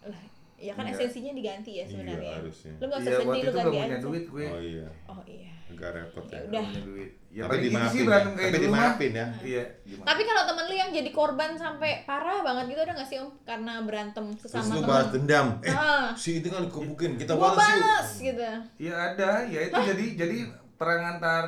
lah 0.00 0.22
ya 0.56 0.72
kan 0.72 0.84
Enggak. 0.84 0.98
esensinya 1.00 1.32
diganti 1.32 1.70
ya 1.72 1.84
sebenarnya 1.84 2.18
Iya, 2.24 2.38
harusnya. 2.38 2.72
lu 2.72 2.84
nggak 2.84 2.98
usah 2.98 3.08
Iya 3.08 3.18
sedih 3.20 3.40
lu 3.40 3.50
ganti 3.52 3.68
gak 3.68 3.84
punya 3.84 3.98
duit 4.00 4.24
gue. 4.26 4.46
Oh 4.48 4.60
iya, 4.60 4.88
oh 5.06 5.20
iya 5.24 5.52
agak 5.68 5.90
repot 5.92 6.24
ya. 6.24 6.32
Ya 6.32 6.42
udah. 6.42 6.64
punya 6.64 6.82
duit. 6.82 7.10
Ya 7.28 7.42
Tapi 7.44 7.54
gitu 7.54 7.66
dimaafin 7.68 7.92
sih 7.92 8.02
ya. 8.02 8.18
Tapi 8.40 8.58
dimaafin 8.58 9.12
ya. 9.12 9.26
Iya. 9.38 9.62
gimana? 9.84 10.06
tapi 10.08 10.22
kalau 10.24 10.42
temen 10.44 10.64
lu 10.64 10.74
yang 10.74 10.90
jadi 10.90 11.10
korban 11.12 11.50
sampai 11.54 11.90
parah 12.02 12.38
banget 12.40 12.64
gitu 12.68 12.80
ada 12.80 12.92
nggak 12.94 13.06
sih 13.06 13.18
om 13.18 13.30
karena 13.44 13.72
berantem 13.80 14.24
Terus 14.32 14.42
sesama 14.48 14.64
lu 14.64 14.74
temen 14.74 14.88
balas 14.88 15.08
dendam. 15.12 15.46
Eh, 15.60 15.70
Ah. 15.70 16.06
si 16.14 16.30
itu 16.36 16.48
kan 16.48 16.64
dikebukin, 16.64 17.10
kita 17.14 17.32
gua 17.32 17.52
balas 17.52 17.58
yuk. 17.60 17.78
balas 17.78 18.08
gitu 18.18 18.48
Iya 18.80 18.94
ada, 19.06 19.30
ya 19.44 19.60
itu 19.60 19.76
jadi 19.84 20.04
jadi 20.16 20.36
perang 20.74 21.02
antar 21.12 21.44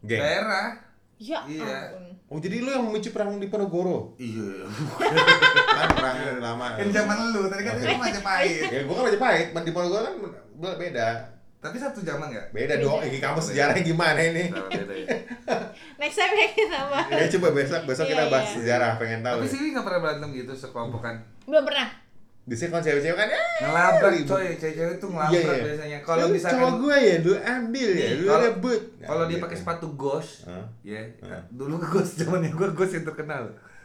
Geng. 0.00 0.20
daerah. 0.20 0.68
Ya 1.16 1.40
Iya. 1.46 1.92
ampun 1.92 2.04
Oh 2.24 2.40
jadi 2.40 2.64
lu 2.64 2.72
yang 2.72 2.88
memicu 2.88 3.12
perang 3.12 3.36
di 3.36 3.46
Ponorogo? 3.46 4.16
Iya. 4.16 4.64
kan 5.76 5.88
perang 5.92 6.16
lama. 6.40 6.66
kan 6.80 6.88
zaman 6.88 7.16
lu, 7.30 7.46
tadi 7.52 7.62
kan 7.62 7.76
lu 7.78 7.94
Majapahit. 8.00 8.64
Ya 8.72 8.80
gua 8.88 8.94
kan 8.96 9.04
Majapahit, 9.12 9.46
di 9.54 9.72
Ponorogo 9.76 9.98
kan 10.02 10.14
beda. 10.80 11.08
Tapi 11.60 11.76
satu 11.80 12.00
zaman 12.04 12.28
nggak? 12.28 12.52
Beda 12.52 12.74
dong, 12.76 13.00
ini 13.04 13.20
kamu 13.20 13.40
sejarahnya 13.40 13.80
gimana 13.80 14.20
ini? 14.20 14.52
Nah, 14.52 14.68
beda 14.68 14.94
ya. 14.98 15.08
next 16.00 16.16
time 16.20 16.34
ya 16.36 16.48
kita 16.52 16.80
bahas 16.92 17.08
Ya 17.08 17.26
coba 17.38 17.48
besok 17.56 17.80
besok 17.88 18.04
Iya, 18.04 18.12
kita 18.12 18.24
bahas 18.28 18.46
iya. 18.48 18.56
sejarah, 18.60 18.90
pengen 19.00 19.20
tahu. 19.24 19.38
Tapi 19.40 19.48
sih 19.48 19.60
nggak 19.72 19.84
pernah 19.84 20.00
berantem 20.04 20.28
gitu 20.32 20.52
sekelompokan. 20.52 21.14
belum 21.44 21.64
pernah 21.64 21.88
Sini 22.46 22.68
kan 22.68 22.78
cewek-cewek 22.78 23.16
kan 23.16 23.28
eh 23.30 23.44
Ngelabrak 23.58 24.10
ribut. 24.12 24.28
coy, 24.30 24.46
cewek-cewek 24.54 24.96
tuh 24.98 25.08
ngelabrak 25.08 25.32
Iya, 25.34 25.48
iya. 25.50 25.64
biasanya. 25.64 25.98
Kalau 26.02 26.26
misalkan 26.28 26.54
cowok 26.54 26.72
gue 26.78 26.96
ya, 26.98 27.16
lu 27.18 27.32
ambil 27.38 27.88
ya, 27.90 28.04
Nih, 28.04 28.12
lu 28.14 28.26
kalau- 28.26 28.44
rebut. 28.44 28.80
kalau 29.00 29.24
dia 29.24 29.32
Gitu. 29.32 29.44
pakai 29.44 29.56
sepatu 29.56 29.86
ghost, 29.94 30.32
Hah? 30.44 30.66
ya, 30.82 31.00
Hah? 31.22 31.42
dulu 31.48 31.74
ghost 31.80 32.12
zamannya 32.20 32.50
gua 32.50 32.68
ghost 32.70 32.92
yang 32.92 33.06
terkenal. 33.06 33.44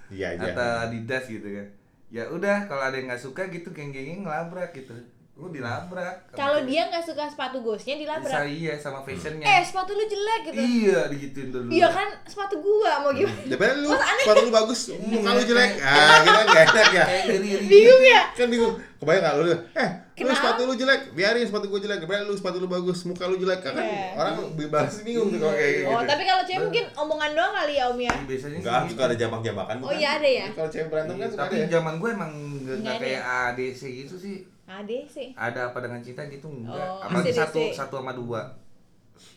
Iya, 0.09 0.29
iya. 0.33 0.51
Atau 0.51 0.67
Adidas 0.83 1.23
gitu 1.25 1.47
kan. 1.47 1.67
Ya 2.09 2.23
udah, 2.25 2.65
kalau 2.65 2.83
ada 2.83 2.93
yang 2.93 3.07
nggak 3.07 3.21
suka 3.21 3.47
gitu 3.47 3.69
geng-gengnya 3.69 4.19
ngelabrak 4.19 4.73
gitu. 4.73 4.91
Lu 5.39 5.48
dilabrak. 5.50 6.15
kalau 6.29 6.67
dia 6.67 6.84
nggak 6.86 7.00
suka 7.01 7.24
sepatu 7.25 7.58
ghostnya 7.60 7.96
bisa 7.96 8.19
dilabrak 8.19 8.43
iya 8.46 8.75
sama 8.75 9.00
fashionnya. 9.00 9.39
eh 9.41 9.63
sepatu 9.63 9.91
lu 9.91 10.03
jelek 10.03 10.41
gitu 10.46 10.60
Iya, 10.60 11.00
digituin 11.08 11.48
dulu. 11.50 11.67
iya 11.69 11.88
kan 11.88 12.12
sepatu 12.24 12.60
gua 12.60 13.00
mau 13.00 13.12
gimana 13.12 13.39
Daripada 13.48 13.74
lu 13.77 13.88
sepatu 13.96 14.41
lu 14.41 14.51
bagus, 14.51 14.79
muka 15.00 15.29
lu 15.31 15.41
jelek. 15.41 15.72
Ah, 15.79 16.19
kita 16.19 16.39
gak 16.46 16.63
enak 16.69 16.88
ya. 16.91 17.05
Kayak 17.05 17.24
iri-iri 17.31 17.65
bingung 17.65 18.01
gitu. 18.01 18.12
ya 18.12 18.22
Kan 18.29 18.48
bingung. 18.50 18.75
Kebayang 19.00 19.24
gak 19.24 19.36
lu? 19.38 19.43
Eh, 19.74 19.89
lu 20.19 20.34
sepatu 20.36 20.62
lu 20.62 20.74
jelek, 20.75 21.01
biarin 21.10 21.48
sepatu 21.48 21.65
gue 21.65 21.79
jelek. 21.79 21.98
Daripada 22.00 22.22
lu 22.22 22.36
sepatu 22.36 22.58
lu 22.60 22.67
bagus, 22.67 23.00
muka 23.05 23.24
lu 23.24 23.36
jelek. 23.36 23.60
Kan 23.62 23.79
Iya. 23.79 24.12
orang 24.13 24.34
balas 24.67 25.00
bingung 25.01 25.31
tuh 25.31 25.39
kayak 25.41 25.72
gitu. 25.79 25.88
oh 25.89 26.03
tapi 26.03 26.24
kalau 26.25 26.43
cewek 26.43 26.60
mungkin 26.62 26.86
omongan 26.93 27.31
doang 27.31 27.53
kali 27.55 27.74
ya 27.74 27.88
om 27.88 27.96
ya 27.98 28.12
Iya, 28.12 28.27
Biasanya 28.27 28.58
Enggak, 28.60 28.75
sih 28.75 28.89
suka 28.89 28.91
gitu. 28.91 29.08
ada 29.08 29.15
jambak-jambakan 29.17 29.75
Oh, 29.79 29.93
iya 29.93 30.10
ada 30.13 30.29
ya? 30.29 30.46
Kalau 30.51 30.67
cewek 30.67 30.88
berantem 30.89 31.15
kan 31.15 31.22
Iya, 31.22 31.31
suka 31.31 31.41
tapi 31.41 31.55
ada 31.55 31.63
ya. 31.63 31.72
zaman 31.72 31.93
gue 31.96 32.10
emang 32.12 32.31
nggak 32.60 32.75
Nggak 32.77 32.96
kayak 33.00 33.22
ADC 33.24 33.81
gitu 34.03 34.15
sih. 34.15 34.38
Ade 34.71 34.99
sih 35.03 35.33
Ada 35.33 35.69
apa 35.69 35.79
dengan 35.79 35.99
cinta 35.99 36.21
gitu 36.25 36.47
enggak. 36.47 36.77
Oh, 36.79 37.01
Apalagi 37.01 37.29
ACDC. 37.29 37.41
satu 37.41 37.59
satu 37.73 37.93
sama 37.97 38.13
dua. 38.13 38.41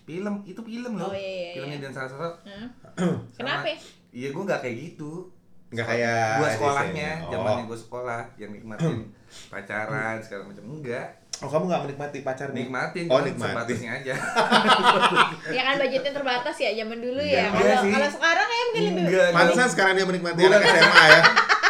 Film 0.03 0.45
itu 0.45 0.61
film 0.61 0.93
loh. 0.95 1.09
Oh, 1.09 1.15
iya, 1.15 1.31
iya, 1.43 1.51
Filmnya 1.55 1.77
iya. 1.77 1.85
dan 1.85 1.93
salah 1.93 2.11
satu. 2.11 2.29
Hah? 2.45 2.67
kenapa 3.37 3.67
ya? 3.67 3.77
Iya 4.13 4.29
gue 4.31 4.43
nggak 4.43 4.61
kayak 4.61 4.77
gitu. 4.79 5.13
Enggak 5.69 5.87
kayak 5.89 6.21
Gua 6.37 6.45
ADC. 6.45 6.55
sekolahnya, 6.55 7.11
Oh. 7.19 7.31
zamannya 7.33 7.65
gue 7.65 7.79
sekolah 7.81 8.21
yang 8.37 8.51
nikmatin 8.51 8.97
pacaran 9.53 10.17
segala 10.19 10.43
macam 10.45 10.65
enggak. 10.71 11.09
Oh, 11.41 11.51
kamu 11.51 11.65
gak 11.67 11.83
menikmati 11.83 12.19
pacar 12.23 12.49
nih? 12.49 12.63
Nikmatin, 12.63 13.11
Oh, 13.11 13.19
nikmatin. 13.19 13.51
sebatasnya 13.51 13.91
aja. 13.97 14.15
ya 15.57 15.63
kan 15.65 15.75
budgetnya 15.75 16.13
terbatas 16.13 16.55
ya 16.57 16.71
zaman 16.77 16.99
dulu 16.99 17.19
Iya, 17.19 17.35
ya 17.35 17.45
enggak 17.49 17.67
kalau 17.67 17.83
sih. 17.83 17.91
kalau 17.91 18.09
sekarang 18.13 18.47
ya 18.47 18.63
mungkin 18.63 18.83
lebih 18.95 19.05
Pantesan 19.33 19.69
sekarang 19.69 19.93
dia 19.93 20.07
menikmati 20.07 20.41
anak 20.41 20.63
SMA 20.63 21.05
ya. 21.09 21.23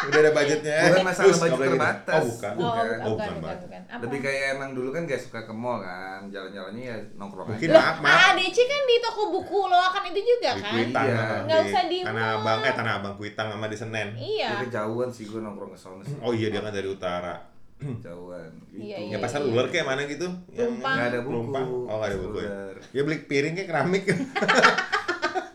Udah 0.02 0.18
ada 0.18 0.30
budgetnya. 0.32 0.78
Bukan 0.84 1.04
masalah 1.04 1.24
terus, 1.24 1.38
budget 1.38 1.54
gitu. 1.54 1.64
terbatas. 1.68 2.12
Oh, 2.12 2.26
bukan. 2.26 2.52
oh, 2.52 2.58
Bukan. 2.58 2.82
bukan, 2.82 2.98
Oh, 2.98 3.12
bukan, 3.12 3.28
bukan, 3.28 3.32
bukan, 3.38 3.56
bukan. 3.62 3.82
Apa? 3.84 4.00
Lebih 4.02 4.18
kayak 4.20 4.44
emang 4.52 4.70
dulu 4.72 4.88
kan 4.90 5.02
gak 5.04 5.20
suka 5.20 5.40
ke 5.40 5.52
mall 5.52 5.78
kan, 5.78 6.20
jalan-jalannya 6.26 6.82
ya 6.82 6.96
nongkrong 7.14 7.46
Mungkin 7.48 7.68
aja. 7.68 7.78
maaf, 7.78 7.96
maaf. 7.98 8.18
ADC 8.32 8.58
kan 8.64 8.82
di 8.82 8.96
toko 8.98 9.22
buku 9.30 9.58
loakan 9.64 10.02
itu 10.08 10.20
juga 10.26 10.50
Di 10.50 10.60
kan 10.60 10.72
Kuitang 10.72 11.06
Iya. 11.06 11.22
Nggak 11.44 11.58
usah 11.64 11.82
di 11.86 11.98
Tanah. 12.02 12.26
Abang, 12.36 12.58
eh 12.60 12.72
Tanah 12.72 12.92
Abang 12.96 13.14
Kuitang 13.14 13.48
sama 13.48 13.66
di 13.66 13.76
Senen. 13.76 14.08
iya 14.14 14.48
Ya 14.48 14.56
kejauhan 14.60 15.08
sih 15.08 15.24
gue 15.24 15.38
nongkrong 15.38 15.70
ke 15.70 15.78
sana 15.78 16.02
sih. 16.02 16.16
Oh 16.18 16.30
iya 16.30 16.48
dia 16.48 16.60
kan 16.60 16.70
dari 16.70 16.86
utara. 16.86 17.34
Kejauhan. 17.78 18.50
Iya, 18.70 18.96
Gitu. 18.96 19.06
iya. 19.08 19.12
Ya 19.12 19.18
pasar 19.18 19.42
ular 19.42 19.66
kayak 19.66 19.82
mana 19.84 20.02
gitu? 20.04 20.26
Yang- 20.48 20.70
Tumpang. 20.72 20.94
Nggak 20.94 21.06
ada 21.08 21.18
buku. 21.18 21.30
Pelumpang. 21.30 21.66
Oh 21.84 21.94
nggak 21.96 22.08
ada 22.08 22.18
buku 22.18 22.38
ya. 22.38 22.50
Ya 22.90 23.00
beli 23.02 23.18
piring 23.20 23.54
kayak 23.54 23.68
keramik. 23.68 24.02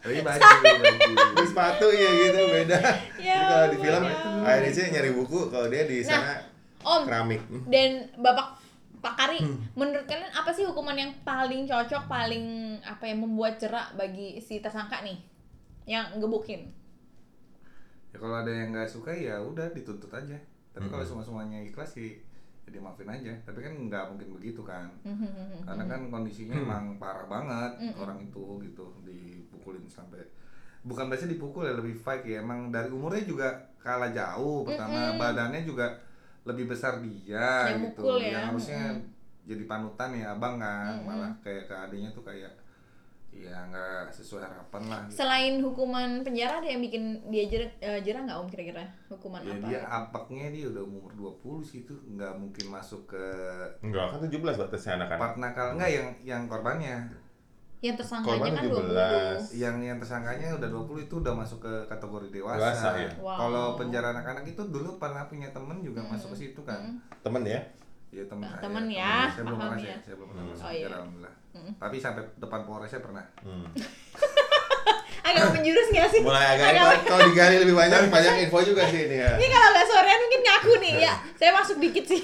Tapi 0.07 0.21
baju, 0.21 0.39
baju. 0.39 0.95
Beli 1.33 1.45
sepatu 1.45 1.87
ya 1.89 2.09
gitu 2.17 2.39
beda. 2.47 2.77
Ya 3.17 3.33
Jadi 3.33 3.43
kalau 3.45 3.67
di 3.67 3.77
film 3.77 4.03
ya 4.03 4.15
ADC 4.49 4.77
nyari 4.89 5.11
buku, 5.11 5.39
kalau 5.47 5.67
dia 5.67 5.83
di 5.83 5.99
sana 5.99 6.39
Om 6.79 7.03
keramik. 7.03 7.41
dan 7.67 7.89
Bapak 8.15 8.55
Pak 8.97 9.13
Kari, 9.15 9.39
Hmm. 9.39 9.61
menurut 9.73 10.03
kalian 10.03 10.31
apa 10.31 10.49
sih 10.49 10.63
hukuman 10.63 10.95
yang 10.95 11.13
paling 11.21 11.63
cocok, 11.63 12.07
paling 12.07 12.45
apa 12.81 13.03
yang 13.05 13.19
membuat 13.19 13.55
cerak 13.55 13.93
bagi 13.93 14.39
si 14.39 14.57
tersangka 14.57 14.99
nih 14.99 15.19
yang 15.85 16.15
ngebukin? 16.15 16.65
Ya 18.09 18.17
kalau 18.17 18.35
ada 18.35 18.49
yang 18.49 18.71
nggak 18.71 18.87
suka 18.87 19.11
ya 19.11 19.37
udah 19.37 19.69
dituntut 19.69 20.09
aja. 20.09 20.37
Tapi 20.71 20.87
kalau 20.87 20.99
Hmm. 20.99 21.11
semua 21.13 21.23
semuanya 21.23 21.59
ikhlas 21.59 21.91
sih 21.91 22.17
ya 22.67 22.75
dimaafin 22.75 23.07
aja. 23.07 23.31
Tapi 23.47 23.59
kan 23.63 23.73
nggak 23.87 24.03
mungkin 24.11 24.29
begitu 24.35 24.61
kan. 24.61 24.91
Hmm. 25.01 25.23
Karena 25.67 25.83
kan 25.87 26.01
kondisinya 26.11 26.53
Hmm. 26.53 26.65
emang 26.67 26.85
parah 26.99 27.25
banget 27.25 27.71
Mm-mm. 27.79 28.03
orang 28.03 28.19
itu 28.19 28.43
gitu 28.61 28.85
dipukulin 29.07 29.87
sampai 29.87 30.19
bukan 30.83 31.07
biasanya 31.07 31.35
dipukul 31.35 31.63
ya 31.63 31.75
lebih 31.75 31.95
fight 31.95 32.23
ya 32.23 32.39
emang 32.39 32.71
dari 32.71 32.87
umurnya 32.87 33.23
juga 33.23 33.47
kalah 33.79 34.11
jauh 34.11 34.63
pertama 34.63 35.11
Mm-mm. 35.11 35.19
badannya 35.19 35.63
juga 35.63 35.95
lebih 36.47 36.67
besar 36.71 37.03
dia 37.03 37.67
Yang 37.75 37.91
gitu 37.91 38.03
mukul 38.07 38.15
ya, 38.23 38.31
yang 38.31 38.43
harusnya 38.51 38.81
mm-mm. 38.95 39.03
jadi 39.43 39.63
panutan 39.67 40.09
ya 40.15 40.25
abang 40.31 40.55
kan 40.59 40.95
Mm-mm. 40.95 41.07
malah 41.07 41.31
kayak 41.43 41.67
ke 41.67 41.75
adiknya 41.75 42.11
tuh 42.15 42.23
kayak 42.23 42.51
ya 43.39 43.67
nggak 43.67 44.09
sesuai 44.09 44.41
harapan 44.41 44.81
lah 44.85 44.99
gitu. 45.05 45.19
Selain 45.19 45.53
hukuman 45.59 46.09
penjara 46.21 46.57
ada 46.57 46.65
yang 46.65 46.79
bikin 46.79 47.03
dia 47.27 47.45
jerah, 47.45 47.69
eh, 47.77 47.99
jerah 48.01 48.23
nggak 48.23 48.37
om 48.37 48.47
kira-kira 48.47 48.83
hukuman 49.07 49.41
ya 49.41 49.53
apa? 49.53 49.65
dia 49.65 49.79
apaknya 49.83 50.45
dia 50.49 50.65
udah 50.67 50.81
umur 50.81 51.11
20 51.13 51.61
sih 51.61 51.77
itu 51.81 51.93
nggak 52.07 52.33
mungkin 52.33 52.65
masuk 52.67 53.05
ke 53.05 53.25
Enggak, 53.79 54.11
kan 54.11 54.19
17 54.23 54.33
batasnya 54.57 54.91
anak-anak. 54.97 55.19
part 55.19 55.35
nakal 55.37 55.67
enggak 55.73 55.89
yang 55.91 56.07
yang 56.23 56.41
korbannya 56.45 56.97
Yang 57.77 58.01
tersangkanya 58.01 58.41
Korban 58.41 58.53
kan 58.57 58.65
17. 58.65 59.53
20 59.53 59.61
yang 59.61 59.75
yang 59.79 59.97
tersangkanya 60.01 60.47
udah 60.57 60.69
20 60.89 61.05
itu 61.05 61.15
udah 61.21 61.33
masuk 61.35 61.59
ke 61.61 61.73
kategori 61.85 62.27
dewasa. 62.33 62.57
Dewasa, 62.57 62.89
ya. 62.97 63.09
Wow. 63.21 63.37
Kalau 63.37 63.65
penjara 63.77 64.07
anak-anak 64.11 64.49
itu 64.49 64.61
dulu 64.65 64.97
pernah 64.97 65.29
punya 65.29 65.53
temen 65.53 65.85
juga 65.85 66.01
Mm, 66.01 66.09
masuk 66.09 66.33
ke 66.33 66.37
situ 66.41 66.61
kan. 66.65 66.81
Mm. 66.81 66.97
Temen 67.21 67.43
ya? 67.45 67.61
Iya 68.09 68.23
temen 68.25 68.41
Nah, 68.41 68.51
saya. 68.51 68.63
temen 68.63 68.85
ya, 68.87 69.15
saya. 69.27 69.43
Belum 69.43 69.57
pernah 69.57 69.77
ya. 69.77 69.97
saya, 69.99 70.15
belum 70.15 70.27
pernah 70.27 70.41
Hmm. 70.41 70.51
masuk 70.51 70.63
Oh, 70.63 70.71
iya. 70.71 70.85
alhamdulillah. 70.89 71.33
Mm. 71.49 71.71
Tapi 71.75 71.95
sampai 71.97 72.23
depan 72.35 72.61
Polres 72.63 72.87
saya 72.87 73.01
pernah. 73.01 73.25
Hmm. 73.39 73.65
Agak 75.27 75.51
menjurus 75.51 75.87
nggak 75.89 76.07
sih? 76.07 76.21
Mulai 76.21 76.45
agak 76.49 76.65
Agak- 76.65 76.79
kalau- 76.79 77.03
kalau 77.05 77.23
digali 77.27 77.55
lebih 77.59 77.75
banyak 77.75 77.99
banyak 78.07 78.33
info 78.41 78.63
juga 78.63 78.87
sih 78.87 79.01
ini 79.03 79.17
ya. 79.17 79.35
Ini 79.35 79.47
kalau 79.49 79.69
nggak 79.69 79.85
sorean 79.85 80.19
mungkin 80.21 80.41
ngaku 80.41 80.71
nih 80.79 80.93
ya. 81.01 81.13
Saya 81.35 81.51
masuk 81.51 81.77
dikit 81.77 82.05
sih. 82.05 82.23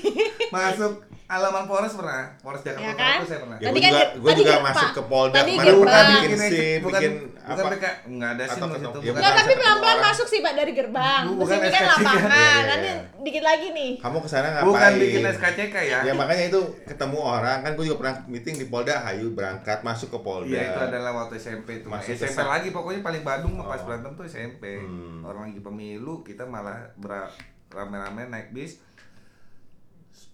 Masuk 0.50 1.04
halaman 1.34 1.64
Polres 1.66 1.94
pernah. 1.94 2.22
Polres 2.38 2.62
Jakarta 2.62 2.84
Ya 2.84 2.94
kan? 2.94 3.18
itu 3.18 3.28
saya 3.28 3.40
pernah. 3.40 3.58
Ya, 3.58 3.66
Tadi 3.66 3.74
gue 3.74 3.82
kan 3.82 3.92
juga, 3.92 4.06
gue 4.06 4.24
tadi 4.24 4.40
juga 4.40 4.52
gerbang. 4.52 4.66
masuk 4.70 4.90
ke 4.90 5.02
Polda 5.04 5.36
Tadi 5.36 5.52
bukan 5.52 5.66
gerbang. 5.68 6.06
bikin 6.08 6.32
SIM, 6.36 6.80
bukan, 6.80 6.94
bikin 6.96 7.12
bukan 7.44 7.64
apa? 7.64 7.72
PK, 7.74 7.86
enggak 8.06 8.30
ada 8.30 8.44
ketemu- 8.46 8.54
situ. 8.54 8.78
ya, 8.78 8.80
bukan. 8.84 9.02
Nggak, 9.04 9.14
bukan 9.16 9.34
tapi 9.36 9.54
pelan-pelan 9.56 10.00
masuk 10.04 10.28
sih 10.28 10.40
Pak 10.40 10.54
dari 10.54 10.72
gerbang. 10.74 11.22
Terus 11.24 11.40
bukan 11.40 11.58
ini 11.58 11.70
kan 11.70 11.84
SKCK. 11.84 11.98
lapangan. 11.98 12.30
Iya, 12.30 12.44
iya, 12.44 12.62
Nanti 12.64 12.88
iya. 12.88 12.96
dikit 13.20 13.44
lagi 13.44 13.68
nih. 13.72 13.92
Kamu 13.98 14.18
ke 14.18 14.28
sana 14.28 14.48
ngapain? 14.50 14.66
Bukan 14.66 14.92
bikin 14.98 15.22
SKCK 15.28 15.76
ya. 15.84 16.00
Ya 16.04 16.14
makanya 16.14 16.44
itu 16.46 16.60
ketemu 16.84 17.20
orang 17.20 17.58
kan 17.60 17.72
gue 17.74 17.84
juga 17.84 17.98
pernah 18.00 18.16
meeting 18.26 18.56
di 18.56 18.66
Polda 18.66 18.96
Hayu 19.02 19.32
berangkat 19.32 19.80
masuk 19.82 20.10
ke 20.10 20.20
Polda. 20.20 20.50
Iya 20.50 20.64
itu 20.68 20.80
adalah 20.86 21.12
waktu 21.16 21.34
SMP 21.36 21.70
tuh. 21.80 21.90
Masuk 21.90 22.14
ke 22.14 22.24
SMP 22.24 22.40
lagi 22.44 22.70
pokoknya 22.70 23.02
paling 23.02 23.24
Badung 23.24 23.54
pas 23.58 23.76
Oh. 23.76 23.86
berantem 23.86 24.12
tuh 24.14 24.24
SMP. 24.24 24.64
Hmm. 24.78 25.22
Orang 25.22 25.48
lagi 25.48 25.60
pemilu 25.60 26.22
kita 26.22 26.44
malah 26.44 26.92
ber- 26.96 27.32
rame-rame 27.70 28.28
naik 28.28 28.52
bis. 28.52 28.78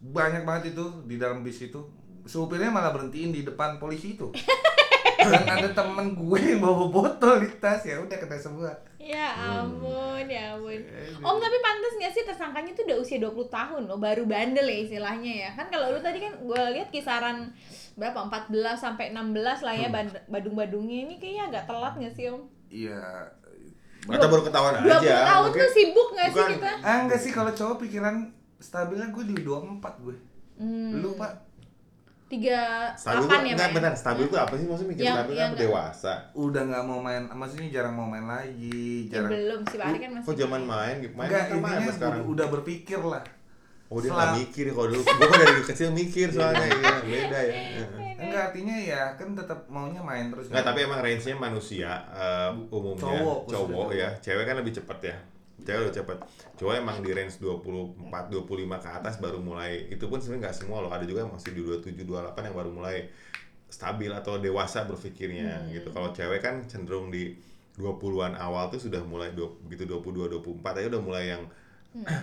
Banyak 0.01 0.43
banget 0.43 0.71
itu 0.71 0.85
di 1.03 1.15
dalam 1.15 1.41
bis 1.41 1.59
itu. 1.61 1.79
Supirnya 2.23 2.67
malah 2.67 2.89
berhentiin 2.89 3.31
di 3.31 3.41
depan 3.41 3.75
polisi 3.75 4.13
itu. 4.13 4.31
Dan 5.19 5.43
ada 5.43 5.69
temen 5.69 6.13
gue 6.13 6.39
yang 6.39 6.59
bawa 6.59 6.87
botol 6.87 7.39
di 7.39 7.51
tas 7.53 7.83
ya 7.83 7.99
udah 7.99 8.15
kena 8.15 8.35
semua. 8.35 8.71
Ya 8.97 9.27
Hmm. 9.29 9.75
ampun, 9.75 10.23
ya 10.25 10.55
ampun. 10.55 10.79
Eh, 10.79 11.11
Om 11.17 11.37
tapi 11.37 11.57
pantas 11.59 11.93
nggak 11.93 12.13
sih 12.13 12.23
tersangkanya 12.23 12.71
tuh 12.71 12.83
udah 12.85 12.97
usia 12.97 13.17
20 13.17 13.35
tahun 13.49 13.81
loh, 13.83 13.97
baru 13.97 14.23
bandel 14.23 14.63
ya 14.63 14.77
istilahnya 14.79 15.33
ya. 15.37 15.49
Kan 15.53 15.67
kalau 15.67 15.91
lu 15.91 15.99
tadi 15.99 16.19
kan 16.19 16.33
gue 16.37 16.63
lihat 16.71 16.87
kisaran 16.87 17.51
berapa 17.93 18.15
14 18.21 18.47
sampai 18.77 19.11
16 19.11 19.35
lah 19.59 19.73
ya 19.73 19.87
Hmm. 19.87 19.97
badung-badungnya 20.25 20.97
ini 21.01 21.15
kayaknya 21.17 21.43
agak 21.49 21.63
telat 21.65 21.93
nggak 21.95 22.13
sih 22.13 22.25
Om? 22.29 22.41
Iya. 22.69 23.03
Atau 24.07 24.27
baru 24.29 24.41
ketahuan 24.41 24.73
20 24.77 24.87
aja. 24.95 25.15
tahun 25.27 25.43
mungkin. 25.45 25.59
tuh 25.59 25.69
sibuk 25.69 26.07
nggak 26.09 26.27
sih 26.27 26.35
bukan- 26.37 26.53
kita? 26.55 26.71
Ah 26.79 26.97
enggak 27.01 27.19
sih 27.19 27.31
kalau 27.33 27.51
cowok 27.51 27.77
pikiran 27.81 28.15
stabilnya 28.59 29.07
gue 29.07 29.23
di 29.25 29.37
24 29.39 29.79
gue. 29.99 30.15
Hmm. 30.55 30.99
Lu 30.99 31.15
Pak 31.15 31.47
Tiga 32.29 32.93
Stabil 32.93 33.25
delapan 33.25 33.41
ya 33.41 33.49
enggak 33.49 33.57
Pak? 33.57 33.65
ya? 33.65 33.77
benar, 33.81 33.93
stabil 33.95 34.23
itu 34.23 34.37
apa 34.37 34.53
sih 34.53 34.65
maksudnya 34.69 34.89
mikir 34.91 35.01
Yang- 35.01 35.17
stabil 35.17 35.33
yang 35.35 35.49
kan 35.49 35.57
dewasa. 35.57 36.13
udah 36.37 36.61
nggak 36.61 36.83
mau 36.85 36.99
main, 36.99 37.21
maksudnya 37.25 37.67
jarang 37.71 37.93
mau 37.95 38.05
main 38.05 38.21
lagi, 38.21 38.85
Ya, 39.03 39.17
jarang. 39.17 39.31
belum 39.33 39.61
sih 39.65 39.77
Pak 39.79 39.87
kan 39.97 40.09
masih. 40.13 40.27
Kok 40.27 40.35
zaman 40.37 40.61
main, 40.61 40.95
main 41.09 41.25
Enggak, 41.25 41.43
kan 41.47 41.57
main 41.57 41.79
apa 41.79 41.91
sekarang. 41.91 42.19
udah, 42.21 42.29
udah 42.29 42.47
berpikir 42.53 42.99
lah. 43.01 43.23
Oh 43.89 43.97
dia 43.97 44.13
Selam- 44.13 44.21
nggak 44.29 44.33
mikir 44.37 44.63
ya 44.63 44.73
kalau 44.75 44.87
dulu. 44.87 45.01
Gue 45.01 45.25
kan 45.25 45.39
dari 45.41 45.63
kecil 45.65 45.89
mikir 45.89 46.27
soalnya 46.29 46.67
iya 46.69 46.93
beda 47.01 47.39
ya. 47.41 47.53
Enggak 48.19 48.41
artinya 48.45 48.75
ya 48.77 49.01
kan 49.17 49.27
tetap 49.33 49.59
maunya 49.65 49.97
main 49.99 50.29
terus. 50.29 50.45
Enggak, 50.45 50.65
tapi 50.67 50.79
emang 50.85 51.01
range-nya 51.01 51.33
manusia 51.33 51.89
eh, 52.13 52.49
umumnya 52.69 53.09
Cowok, 53.17 53.39
cowok, 53.49 53.87
ya. 53.89 54.09
Cewek 54.21 54.45
kan 54.45 54.53
lebih 54.53 54.77
cepet 54.77 54.99
ya. 55.03 55.15
Cewek 55.59 55.79
lebih 55.81 55.95
cepet. 55.95 56.17
Cowok 56.55 56.73
emang 56.75 56.97
di 56.99 57.09
range 57.09 57.35
24 57.37 57.95
25 58.27 58.39
ke 58.77 58.89
atas 58.89 59.15
baru 59.17 59.37
mulai. 59.37 59.87
Itu 59.87 60.05
pun 60.05 60.17
sebenarnya 60.17 60.43
nggak 60.45 60.57
semua 60.57 60.79
loh. 60.79 60.89
Ada 60.89 61.03
juga 61.03 61.23
yang 61.23 61.31
masih 61.31 61.51
di 61.51 61.61
27 61.61 62.03
28 62.03 62.43
yang 62.43 62.55
baru 62.55 62.71
mulai 62.71 62.97
stabil 63.65 64.09
atau 64.09 64.37
dewasa 64.37 64.83
berpikirnya 64.83 65.61
Hmm. 65.61 65.69
gitu. 65.71 65.89
Kalau 65.89 66.09
cewek 66.09 66.39
kan 66.39 66.65
cenderung 66.65 67.09
di 67.09 67.37
20-an 67.75 68.35
awal 68.35 68.67
tuh 68.67 68.81
sudah 68.81 68.99
mulai 69.01 69.31
dua, 69.31 69.55
begitu 69.61 69.85
22 69.85 70.27
24 70.27 70.75
aja 70.75 70.87
udah 70.89 70.99
mulai 70.99 71.23
yang 71.29 71.43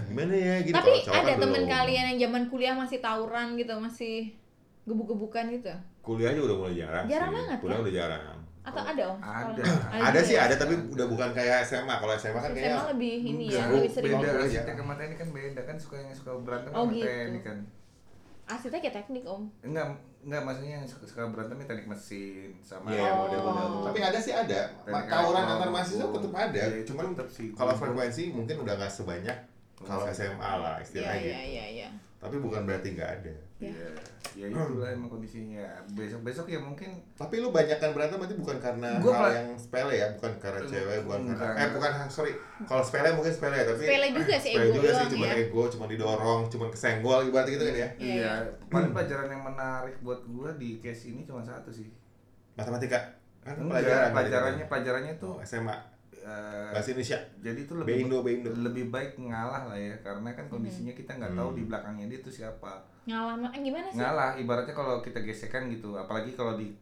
gimana 0.07 0.33
ya 0.33 0.55
gitu. 0.61 0.73
Hmm. 0.73 0.79
Tapi 0.79 0.91
Kalau 0.93 1.07
cowok 1.07 1.17
ada 1.19 1.29
kan 1.29 1.39
temen 1.41 1.63
belum. 1.63 1.73
kalian 1.73 2.05
yang 2.07 2.19
zaman 2.21 2.43
kuliah 2.47 2.75
masih 2.75 2.99
tawuran 3.01 3.47
gitu, 3.57 3.73
masih 3.77 4.15
gebuk-gebukan 4.85 5.45
gitu? 5.51 5.73
Kuliah 6.01 6.31
aja 6.31 6.41
udah 6.41 6.57
mulai 6.57 6.75
jarang. 6.77 7.05
Jarang 7.07 7.31
sih. 7.31 7.37
banget, 7.37 7.59
Kuliah 7.59 7.75
ya? 7.75 7.83
udah 7.83 7.95
jarang. 7.95 8.39
Atau 8.67 8.83
ada 8.83 9.03
Om? 9.07 9.19
Ada. 9.19 9.63
Sekolah? 9.63 10.03
Ada 10.03 10.21
sih 10.21 10.35
ya? 10.35 10.41
ada 10.43 10.55
tapi 10.57 10.75
udah 10.89 11.07
bukan 11.07 11.29
kayak 11.31 11.63
SMA. 11.63 11.95
Kalau 11.95 12.15
SMA 12.17 12.35
kan 12.37 12.51
SMA 12.51 12.57
kayaknya 12.57 12.83
lebih 12.91 13.15
ini 13.25 13.45
ya, 13.49 13.65
lebih 13.69 13.89
sering. 13.89 14.11
beda 14.13 14.31
arsitek 14.37 14.75
sama 14.75 14.95
teknik 14.95 15.17
kan 15.17 15.29
beda 15.31 15.61
kan 15.63 15.77
suka 15.77 15.97
yang 15.97 16.11
suka 16.13 16.31
berantem 16.37 16.71
Oh, 16.71 16.83
sama 16.83 16.93
gitu. 16.93 17.07
teknik 17.07 17.43
kan. 17.43 17.59
Aslinya 18.45 18.79
kayak 18.81 18.95
teknik 18.97 19.25
Om. 19.25 19.43
Enggak, 19.61 19.87
enggak 20.21 20.43
maksudnya 20.45 20.73
yang 20.77 20.85
suka, 20.85 21.05
suka 21.05 21.23
berantem 21.29 21.57
ini 21.57 21.67
teknik 21.67 21.87
mesin 21.89 22.51
sama 22.61 22.87
Iya, 22.89 23.03
Oh. 23.05 23.15
model-model. 23.23 23.71
Tapi 23.85 23.99
ada 24.01 24.19
sih 24.21 24.33
ada. 24.33 24.61
Tawuran 24.85 25.45
antar 25.45 25.69
mahasiswa 25.69 26.03
hukum. 26.05 26.19
tetap 26.21 26.35
ada. 26.45 26.63
Iya, 26.65 26.77
itu 26.77 26.91
Cuman 26.91 27.05
tetap 27.13 27.29
sih. 27.29 27.47
kalau 27.53 27.73
frekuensi 27.73 28.23
mungkin 28.31 28.57
udah 28.61 28.75
nggak 28.77 28.93
sebanyak 28.93 29.39
kalau 29.77 30.03
SMA 30.09 30.35
lah 30.57 30.75
Iya 30.75 30.85
istilahnya. 30.85 31.15
iya 31.17 31.39
gitu. 31.39 31.47
iya 31.49 31.65
iya. 31.77 31.89
Tapi 32.17 32.37
bukan 32.39 32.63
berarti 32.65 32.89
nggak 32.93 33.11
ada. 33.17 33.35
Ya. 33.57 33.73
Iya, 34.37 34.53
ya 34.53 34.53
itulah 34.53 34.93
emang 34.93 35.09
kondisinya. 35.09 35.65
Besok-besok 35.97 36.45
ya 36.53 36.61
mungkin 36.61 36.93
Tapi 37.17 37.41
lu 37.41 37.49
banyakkan 37.49 37.97
berantem 37.97 38.21
berarti 38.21 38.37
bukan 38.37 38.61
karena 38.61 39.01
Gua 39.01 39.13
hal 39.17 39.31
yang 39.33 39.49
sepele 39.57 39.97
ya, 39.97 40.13
bukan 40.13 40.33
karena 40.37 40.61
cewek, 40.61 40.99
bukan 41.09 41.21
Enggak. 41.25 41.41
karena 41.41 41.57
eh 41.57 41.69
bukan 41.73 41.93
sorry. 42.13 42.33
Kalau 42.69 42.85
sepele 42.85 43.09
mungkin 43.17 43.33
sepele 43.33 43.59
tapi 43.65 43.81
Sepele 43.81 44.09
juga 44.13 44.37
sih, 44.37 44.53
sepele 44.53 44.69
ego 44.69 44.77
juga 44.77 44.91
sih 44.93 45.07
cuma 45.17 45.25
ya. 45.25 45.35
ego, 45.41 45.63
cuma 45.73 45.85
didorong, 45.89 46.41
cuma 46.53 46.67
kesenggol 46.69 47.21
ibarat 47.25 47.49
gitu 47.49 47.65
kan 47.65 47.73
ya. 47.73 47.79
Iya, 47.81 47.89
Iya, 47.97 48.13
iya. 48.21 48.33
paling 48.69 48.93
pelajaran 48.93 49.29
yang 49.33 49.43
menarik 49.43 49.97
buat 50.05 50.21
gua 50.29 50.53
di 50.61 50.77
case 50.85 51.17
ini 51.17 51.25
cuma 51.25 51.41
satu 51.41 51.73
sih. 51.73 51.89
Matematika 52.57 53.17
kan 53.41 53.57
pelajaran 53.57 54.11
pelajarannya 54.11 54.67
pelajarannya 54.67 55.15
tuh 55.23 55.39
tuh 55.39 55.47
SMA 55.47 55.77
eh, 56.27 56.71
bahasa 56.71 56.91
Indonesia. 56.91 57.19
jadi 57.39 57.59
itu 57.61 57.73
lebih 57.73 57.87
Beindo, 58.03 58.19
Beindo. 58.21 58.51
lebih 58.53 58.85
baik 58.89 59.15
ngalah 59.17 59.63
lah 59.65 59.79
ya 59.79 59.95
karena 60.01 60.29
kan 60.33 60.47
kondisinya 60.47 60.91
kita 60.91 61.15
nggak 61.15 61.33
tahu 61.33 61.49
Hmm. 61.49 61.57
di 61.57 61.63
belakangnya 61.65 62.07
dia 62.09 62.21
tuh 62.21 62.33
siapa. 62.33 62.73
Ngalah 63.05 63.35
eh, 63.49 63.61
gimana 63.61 63.87
sih? 63.87 63.97
Ngalah 63.97 64.31
ibaratnya 64.37 64.75
kalau 64.75 64.99
kita 64.99 65.19
gesekan 65.21 65.71
gitu, 65.71 65.95
apalagi 65.95 66.33
kalau 66.33 66.55
di 66.55 66.75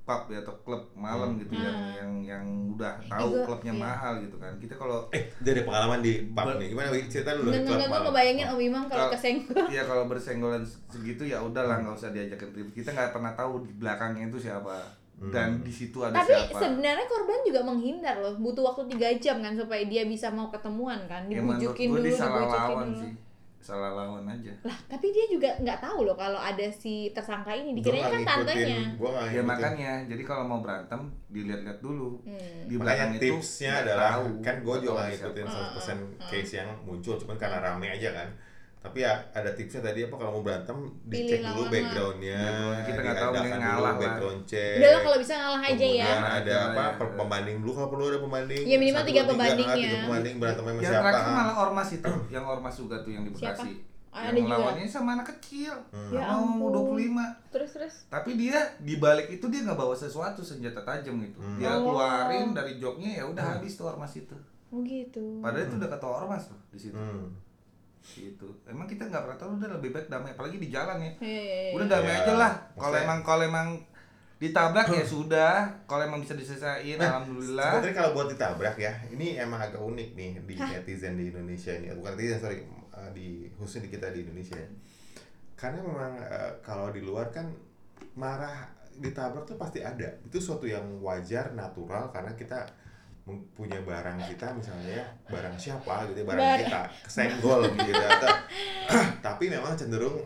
pub 0.00 0.26
ya 0.26 0.38
atau 0.38 0.52
klub 0.60 0.90
malam 0.92 1.38
gitu 1.38 1.54
yang 1.54 1.70
Hmm. 1.72 1.94
yang 1.94 2.10
yang 2.26 2.44
udah 2.70 2.98
tahu 3.06 3.30
Ego, 3.32 3.44
klubnya 3.46 3.70
iya. 3.70 3.80
mahal 3.80 4.12
gitu 4.18 4.36
kan. 4.36 4.52
Kita 4.56 4.74
kalau 4.74 5.06
Eh, 5.10 5.30
dari 5.38 5.62
pengalaman 5.62 6.00
di 6.00 6.26
pub 6.26 6.40
Ber- 6.42 6.58
nih. 6.58 6.68
Gimana 6.68 6.88
cerita 7.06 7.30
dulu 7.32 7.46
Enggak 7.46 7.54
di 7.54 7.60
enggak 7.62 7.70
klub 7.70 7.78
enggak 7.78 7.90
malam. 7.94 8.04
ngebayangin 8.10 8.46
Om 8.48 8.60
Imam 8.60 8.84
kalau 8.84 9.06
kesenggol. 9.08 9.64
ya 9.70 9.82
kalau 9.84 10.04
bersenggolan 10.04 10.62
segitu 10.90 11.22
ya 11.22 11.38
udahlah 11.38 11.76
nggak 11.78 11.94
usah 11.94 12.10
diajakin 12.10 12.50
ribut. 12.50 12.74
Kita 12.74 12.90
nggak 12.90 13.12
pernah 13.12 13.32
tahu 13.32 13.52
di 13.62 13.72
belakangnya 13.72 14.24
itu 14.26 14.38
siapa 14.40 14.76
dan 15.22 15.48
Hmm. 15.52 15.60
di 15.60 15.68
situ 15.70 16.00
ada 16.00 16.16
Tapi 16.16 16.32
siapa. 16.32 16.56
sebenarnya 16.58 17.04
korban 17.04 17.38
juga 17.42 17.60
menghindar 17.60 18.16
loh, 18.18 18.32
butuh 18.34 18.64
waktu 18.66 18.88
tiga 18.88 19.08
jam 19.14 19.36
kan 19.38 19.52
supaya 19.52 19.84
dia 19.84 20.04
bisa 20.04 20.28
mau 20.28 20.48
ketemuan 20.48 20.96
kan, 21.04 21.28
Ya, 21.28 21.38
dibujukin 21.38 21.86
gua 21.86 21.98
dulu, 21.98 22.06
dia 22.06 22.16
salah 22.16 22.40
dibujukin 22.40 22.64
lawan 22.66 22.88
dulu. 22.88 23.00
sih. 23.00 23.12
Salah 23.60 23.92
lawan 23.92 24.24
aja. 24.24 24.48
Lah, 24.62 24.78
tapi 24.88 25.12
dia 25.12 25.28
juga 25.28 25.52
nggak 25.54 25.78
tahu 25.78 26.08
loh 26.08 26.16
kalau 26.16 26.40
ada 26.40 26.64
si 26.66 27.12
tersangka 27.12 27.52
ini, 27.52 27.76
dikiranya 27.76 28.08
kan 28.08 28.22
tantenya. 28.24 28.96
Gua 28.96 29.28
Ya 29.28 29.44
makanya, 29.44 29.92
jadi 30.08 30.22
kalau 30.24 30.48
mau 30.48 30.58
berantem 30.58 30.96
dilihat-lihat 31.28 31.76
dulu. 31.78 32.16
Hmm. 32.24 32.64
Di 32.64 32.74
Makanya 32.74 32.80
belakang 32.80 33.10
itu 33.12 33.20
tipsnya 33.36 33.72
adalah 33.84 34.16
tahu 34.16 34.24
kan 34.40 34.56
gue 34.58 34.76
juga 34.80 35.00
ngikutin 35.06 35.44
siapa. 35.44 35.76
100% 35.76 36.00
Hmm, 36.00 36.16
case 36.24 36.52
yang 36.56 36.72
muncul 36.80 37.14
cuman 37.14 37.36
karena 37.36 37.58
rame 37.60 37.86
aja 37.90 38.08
kan 38.10 38.28
tapi 38.80 38.98
ya 38.98 39.12
ada 39.30 39.50
tipsnya 39.50 39.82
tadi 39.82 40.00
apa 40.02 40.14
kalau 40.14 40.32
mau 40.32 40.42
berantem 40.42 40.72
Pilih 41.04 41.28
dicek 41.28 41.38
dulu 41.38 41.46
lawan 41.46 41.60
lah. 41.60 41.70
backgroundnya 41.70 42.38
Background. 42.40 42.80
Kita 42.80 42.98
nggak 42.98 43.14
tahu 43.14 43.30
dulu 43.30 43.48
ngalah 43.52 43.76
lah. 43.76 43.94
background 43.94 44.40
check 44.42 44.74
Udah 44.74 44.88
lah 44.88 45.00
kalau 45.02 45.18
bisa 45.18 45.34
ngalah 45.34 45.62
aja 45.62 45.86
ya. 45.92 46.10
Ada 46.34 46.54
apa 46.66 46.84
per- 46.96 47.14
pembanding 47.14 47.56
dulu 47.60 47.72
kalau 47.74 47.88
perlu 47.88 48.04
ada 48.06 48.18
pembanding 48.18 48.62
Ya, 48.62 48.76
minimal 48.76 49.04
tiga 49.04 49.20
dua, 49.20 49.30
pembanding 49.30 49.66
ya. 49.66 49.76
tiga 49.76 49.96
pembanding 50.00 50.34
berantem 50.36 50.62
sama 50.62 50.72
yang 50.72 50.80
siapa 50.82 51.04
terakhir 51.06 51.32
malah 51.34 51.56
ormas 51.60 51.88
itu 51.90 52.12
yang 52.34 52.44
ormas 52.46 52.74
juga 52.74 52.96
tuh 52.98 53.10
yang 53.10 53.22
di? 53.22 53.30
Bekasi 53.30 53.72
Ah, 54.10 54.26
yang 54.26 54.42
ada 54.42 54.58
lawannya 54.58 54.82
sama 54.84 55.14
anak 55.14 55.28
kecil 55.30 55.70
Hmm. 55.86 56.10
Ya 56.10 56.34
mau 56.34 56.42
ampun. 56.66 56.98
25 56.98 57.22
Terus 57.48 57.70
terus. 57.70 57.94
tapi 58.08 58.34
dia 58.34 58.58
di 58.78 58.96
balik 58.96 59.30
itu 59.30 59.46
dia 59.46 59.62
nggak 59.62 59.76
bawa 59.76 59.94
sesuatu 59.94 60.40
senjata 60.40 60.80
tajam 60.80 61.14
gitu 61.20 61.38
Hmm. 61.38 61.54
dia 61.54 61.70
Oh. 61.70 61.84
keluarin 61.86 62.50
dari 62.50 62.74
joknya 62.76 63.10
ya 63.12 63.24
udah 63.24 63.44
habis 63.54 63.76
tuh 63.76 63.86
ormas 63.86 64.10
itu 64.12 64.34
Oh 64.66 64.80
gitu. 64.80 65.38
padahal 65.38 65.62
itu 65.62 65.76
udah 65.76 65.90
ketua 65.90 66.12
ormas 66.18 66.42
tuh 66.44 66.58
di 66.70 66.80
situ 66.80 66.96
Hmm. 66.96 67.30
Gitu. 68.04 68.48
Emang 68.64 68.88
kita 68.88 69.06
nggak 69.06 69.22
pernah 69.28 69.38
tahu 69.38 69.50
udah 69.60 69.70
lebih 69.76 69.90
baik 69.92 70.08
damai 70.08 70.32
apalagi 70.32 70.56
di 70.56 70.68
jalan 70.72 70.98
ya. 70.98 71.12
Hehehe. 71.20 71.76
udah 71.76 71.86
damai 71.86 72.10
Ya, 72.10 72.18
aja 72.24 72.32
lah. 72.36 72.52
Kalau 72.74 72.96
emang 72.96 73.18
kalau 73.20 73.42
emang 73.44 73.68
ditabrak 74.40 74.88
ya 74.88 75.04
sudah. 75.04 75.68
Kalau 75.84 76.02
emang 76.08 76.24
bisa 76.24 76.32
diselesain 76.32 76.96
Nah, 76.96 77.20
alhamdulillah. 77.20 77.78
Sebenarnya 77.78 77.96
kalau 78.00 78.10
buat 78.16 78.28
ditabrak 78.32 78.76
ya, 78.80 78.92
ini 79.12 79.36
emang 79.36 79.60
agak 79.60 79.78
unik 79.78 80.16
nih 80.16 80.32
di 80.48 80.54
netizen 80.56 81.20
di 81.20 81.28
Indonesia 81.28 81.72
ini. 81.76 81.92
Bukan 81.92 82.16
netizen, 82.16 82.40
sorry, 82.40 82.64
uh, 82.96 83.10
di 83.12 83.52
khususnya 83.54 83.86
di 83.86 83.90
kita 83.92 84.08
di 84.10 84.24
Indonesia 84.24 84.56
ya. 84.56 84.68
Karena 85.60 85.84
memang 85.84 86.12
uh, 86.24 86.50
kalau 86.64 86.88
di 86.88 87.04
luar 87.04 87.28
kan 87.28 87.52
marah 88.16 88.64
ditabrak 88.96 89.44
tuh 89.44 89.60
pasti 89.60 89.84
ada. 89.84 90.08
Itu 90.24 90.40
suatu 90.40 90.64
yang 90.64 91.04
wajar, 91.04 91.52
natural 91.52 92.08
karena 92.08 92.32
kita 92.32 92.64
punya 93.28 93.78
barang 93.84 94.18
kita 94.26 94.50
misalnya 94.56 95.04
ya, 95.04 95.06
barang 95.30 95.54
siapa 95.54 96.08
gitu 96.10 96.24
ya, 96.24 96.26
barang 96.26 96.42
Bar- 96.42 96.60
kita 96.66 96.82
kesenggol 97.06 97.60
gitu 97.78 98.02
atau 98.02 98.28
tapi 99.26 99.44
memang 99.46 99.78
cenderung 99.78 100.18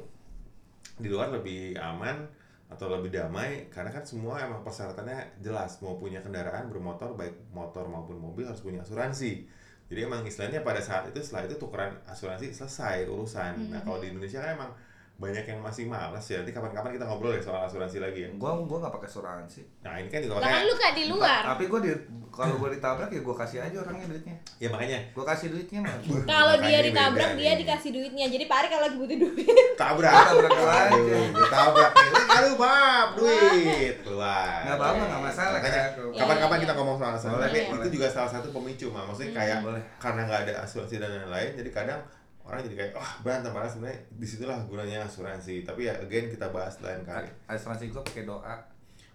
di 0.97 1.11
luar 1.11 1.35
lebih 1.35 1.75
aman 1.77 2.25
atau 2.71 2.89
lebih 2.91 3.13
damai 3.13 3.69
karena 3.69 3.93
kan 3.93 4.03
semua 4.03 4.41
emang 4.41 4.65
persyaratannya 4.65 5.43
jelas 5.45 5.79
mau 5.85 6.01
punya 6.01 6.25
kendaraan 6.25 6.73
bermotor 6.73 7.13
baik 7.15 7.53
motor 7.53 7.87
maupun 7.87 8.19
mobil 8.19 8.47
harus 8.49 8.65
punya 8.65 8.81
asuransi. 8.81 9.47
Jadi 9.85 10.01
emang 10.01 10.25
istilahnya 10.25 10.65
pada 10.65 10.81
saat 10.81 11.05
itu 11.13 11.21
setelah 11.21 11.45
itu 11.45 11.61
tukeran 11.61 11.93
asuransi 12.09 12.57
selesai 12.57 13.05
urusan. 13.05 13.69
Nah 13.69 13.85
kalau 13.85 14.01
di 14.01 14.11
Indonesia 14.11 14.41
kan 14.41 14.57
emang 14.57 14.73
banyak 15.15 15.47
yang 15.47 15.61
masih 15.61 15.87
malas 15.87 16.27
ya 16.27 16.43
nanti 16.43 16.51
kapan-kapan 16.51 16.91
kita 16.91 17.07
ngobrol 17.07 17.31
ya 17.31 17.39
soal 17.39 17.63
asuransi 17.63 17.99
lagi 17.99 18.21
ya 18.21 18.29
gua 18.35 18.59
gua 18.61 18.83
nggak 18.83 18.95
pakai 18.95 19.09
asuransi 19.09 19.63
nah 19.81 19.95
ini 19.95 20.09
kan 20.09 20.19
juga 20.19 20.33
Lah 20.33 20.41
kan 20.41 20.51
makanya 20.51 20.67
lu 20.67 20.75
kan 20.75 20.93
di 20.93 21.05
luar. 21.07 21.43
tapi 21.47 21.65
gua 21.65 21.79
di 21.79 21.91
kalau 22.29 22.55
gua 22.57 22.67
ditabrak 22.69 23.09
ya 23.09 23.21
gua 23.21 23.37
kasih 23.37 23.59
aja 23.61 23.77
orangnya 23.79 24.07
duitnya 24.07 24.35
ya 24.59 24.69
makanya 24.69 24.99
gua 25.11 25.25
kasih 25.25 25.47
duitnya 25.49 25.79
mah 25.81 25.95
Kalau 26.25 26.55
dia 26.59 26.79
ditabrak 26.81 27.31
dia 27.33 27.47
nih. 27.47 27.59
dikasih 27.63 27.91
duitnya. 27.91 28.27
Jadi 28.27 28.45
Pak 28.45 28.57
Ari 28.57 28.69
kalau 28.69 28.83
lagi 28.83 28.97
butuh 28.97 29.17
duit. 29.17 29.47
tabrak 29.75 30.11
Tabrak 30.11 30.51
gua 30.51 30.67
aja. 30.67 30.91
aduh 30.91 31.47
tabrak 31.49 31.93
nih 31.95 32.11
aduh 32.35 32.55
maaf 32.57 33.09
duit 33.15 33.97
keluar 34.03 34.59
nggak 34.61 34.77
apa-apa 34.77 35.03
nggak 35.05 35.23
masalah 35.25 35.53
Makanya 35.55 35.83
kapan-kapan 36.13 36.57
ya, 36.57 36.61
kita 36.61 36.73
ya. 36.73 36.77
ngomong 36.77 36.97
soal 36.97 37.13
asuransi 37.13 37.39
tapi 37.41 37.59
itu 37.63 37.89
juga 37.93 38.07
salah 38.09 38.31
satu 38.33 38.49
pemicu 38.51 38.91
mah 38.91 39.07
maksudnya 39.07 39.31
Hmm. 39.31 39.39
kayak 39.39 39.59
Boleh. 39.63 39.83
karena 39.97 40.21
nggak 40.25 40.41
ada 40.43 40.53
asuransi 40.61 40.95
dan 40.99 41.11
lain-lain 41.13 41.51
jadi 41.55 41.71
kadang 41.73 42.01
orang 42.45 42.61
jadi 42.63 42.77
kayak 42.77 42.93
wah 42.95 43.13
berantem 43.21 43.51
padahal 43.51 43.71
sebenarnya 43.71 43.99
di 44.11 44.27
situlah 44.27 44.59
gunanya 44.63 44.99
asuransi. 45.03 45.63
Tapi 45.63 45.81
ya 45.83 45.95
again 45.97 46.29
kita 46.29 46.49
bahas 46.49 46.77
lain 46.79 47.01
kali. 47.03 47.29
Asuransi 47.47 47.89
gua 47.89 48.03
pakai 48.03 48.25
doa. 48.25 48.55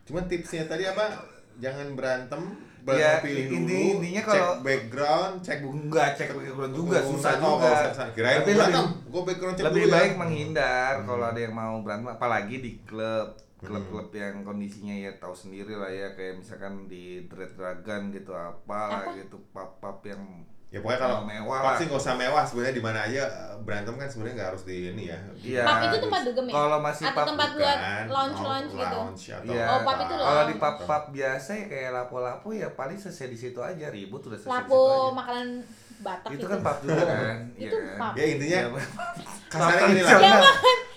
Cuman 0.04 0.26
tipsnya 0.26 0.65
tadi 0.65 0.84
apa? 0.84 1.22
Jangan 1.58 1.94
berantem 1.94 2.44
Ya, 2.89 3.20
pilih 3.22 3.46
dulu 3.46 3.58
inti- 3.60 3.92
intinya 3.94 4.22
cek 4.24 4.32
kalau- 4.34 4.60
background. 4.63 5.34
Cek 5.39 5.60
enggak 5.62 6.10
cek 6.15 6.30
background 6.32 6.74
juga 6.74 6.98
susah 7.04 7.32
Oh, 7.38 7.60
juga. 7.60 7.92
kirain 8.10 8.39
tapi 8.39 8.50
lebih 8.50 8.56
berantem 8.56 8.86
gue 9.06 9.22
background 9.24 9.56
cek 9.56 9.65
lebih 9.68 9.78
dulu 9.78 9.86
ya. 9.86 9.94
baik 9.94 10.13
menghindar 10.15 10.94
kalau 11.04 11.26
ada 11.28 11.39
yang 11.39 11.54
mau 11.54 11.76
berantem 11.80 12.10
apalagi 12.10 12.56
di 12.58 12.72
klub 12.82 13.30
klub-klub 13.60 14.08
Hmm. 14.08 14.18
yang 14.18 14.36
kondisinya 14.42 14.96
ya 14.96 15.12
tahu 15.13 15.36
sendiri 15.36 15.76
lah 15.76 15.92
ya 15.92 16.15
kayak 16.15 16.39
misalkan 16.39 16.88
di 16.88 17.28
Dread 17.28 17.52
Dragon 17.52 18.08
gitu 18.10 18.32
apa, 18.32 18.82
Apa? 19.04 19.12
gitu 19.13 19.36
pub-pub 19.52 20.00
yang 20.02 20.24
ya 20.69 20.77
pokoknya 20.79 20.99
kalau 20.99 21.17
mewah 21.23 21.60
pub 21.60 21.73
sih 21.75 21.86
nggak 21.86 21.97
usah 21.97 22.13
mewah 22.13 22.43
sebenarnya 22.43 22.75
di 22.75 22.84
mana 22.84 22.99
aja 23.01 23.23
eh, 23.25 23.58
berantem 23.60 23.93
kan 23.95 24.05
sebenarnya 24.05 24.36
nggak 24.36 24.49
harus 24.49 24.63
di 24.63 24.75
ini 24.88 25.03
ya 25.08 25.17
Iya. 25.36 25.63
Pub 25.65 25.77
itu 25.84 25.97
tempat 25.99 26.21
dugem 26.23 26.45
ya? 26.45 26.53
Kalau 26.53 26.77
masih 26.79 27.03
Atau 27.03 27.15
pub 27.15 27.25
tempat 27.27 27.49
Bukan, 27.49 27.58
buat 27.60 27.77
lounge-lounge 28.08 28.71
gitu. 28.71 28.97
lounge 28.99 29.23
atau 29.32 29.49
Iya. 29.49 29.65
Oh, 29.65 29.79
pub 29.79 29.97
itu 29.97 30.13
apa. 30.13 30.21
Kalau 30.21 30.43
di 30.43 30.45
lounge. 30.47 30.62
pub-pub 30.62 31.03
biasa 31.12 31.49
ya 31.51 31.65
kayak 31.65 31.89
lapo-lapo 31.91 32.47
ya 32.51 32.67
paling 32.71 32.97
selesai 32.97 33.27
di 33.27 33.38
situ 33.39 33.60
aja 33.60 33.86
ribut 33.88 34.21
udah 34.23 34.38
selesai 34.38 34.45
di 34.47 34.62
situ 34.62 34.69
Lapo 34.69 34.82
aja. 34.86 35.15
makanan 35.15 35.47
Batak 35.99 36.29
Itu 36.29 36.38
gitu. 36.38 36.47
kan 36.47 36.60
pub 36.62 36.77
juga 36.79 37.03
kan? 37.03 37.38
Itu 37.58 37.75
pub. 37.91 38.13
ya 38.13 38.25
intinya 38.29 38.60
Iya, 38.62 38.69
kasarnya 39.49 39.73
Pub 39.75 39.89
gini 39.89 39.99
lah 39.99 40.12
tradisional. 40.12 40.43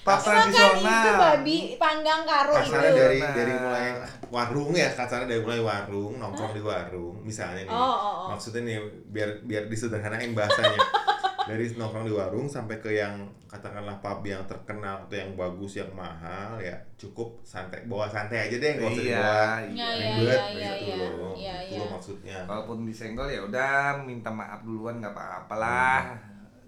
Pub 0.02 0.12
Makan 0.12 0.36
itu 0.42 0.58
tradisional. 0.58 1.16
babi 1.16 1.58
panggang 1.74 2.20
karo 2.22 2.52
kasarnya 2.54 2.86
itu. 2.86 3.00
dari 3.00 3.18
Nah. 3.18 3.32
dari 3.32 3.52
mulai 3.56 3.88
warung 4.32 4.72
ya 4.72 4.88
kasarnya 4.88 5.28
dari 5.28 5.42
mulai 5.44 5.60
warung 5.60 6.16
nongkrong 6.16 6.56
di 6.56 6.62
warung 6.64 7.20
misalnya 7.20 7.68
nih 7.68 7.70
Oh, 7.70 7.76
oh, 7.76 7.92
oh. 7.92 8.26
maksudnya 8.32 8.64
nih 8.64 8.80
biar 9.12 9.28
biar 9.44 9.68
disederhanain 9.68 10.32
bahasanya 10.32 10.80
dari 11.48 11.68
nongkrong 11.68 12.08
di 12.08 12.14
warung 12.14 12.46
sampai 12.48 12.80
ke 12.80 12.96
yang 12.96 13.18
katakanlah 13.44 14.00
pub 14.00 14.24
yang 14.24 14.40
terkenal 14.48 15.04
atau 15.04 15.16
yang 15.18 15.36
bagus 15.36 15.76
yang 15.76 15.90
mahal 15.92 16.56
ya 16.56 16.72
cukup 16.96 17.36
santai 17.44 17.84
bawa 17.84 18.08
santai 18.08 18.48
aja 18.48 18.56
deh 18.56 18.72
nggak 18.80 18.88
usah 18.88 19.02
Iya, 19.02 19.10
dibawa 19.12 19.44
iya, 19.68 19.88
ribet 19.92 20.40
iya, 20.40 20.48
gitu 20.48 20.56
iya, 20.56 20.72
iya. 20.80 21.08
loh 21.12 21.34
Iya, 21.36 21.54
itu 21.60 21.72
iya. 21.74 21.80
loh 21.82 21.88
maksudnya 21.92 22.38
Kalaupun 22.48 22.78
disenggol 22.88 23.28
ya 23.28 23.40
udah 23.44 23.76
minta 24.00 24.30
maaf 24.32 24.64
duluan 24.64 24.96
nggak 24.98 25.12
apa-apalah. 25.12 26.16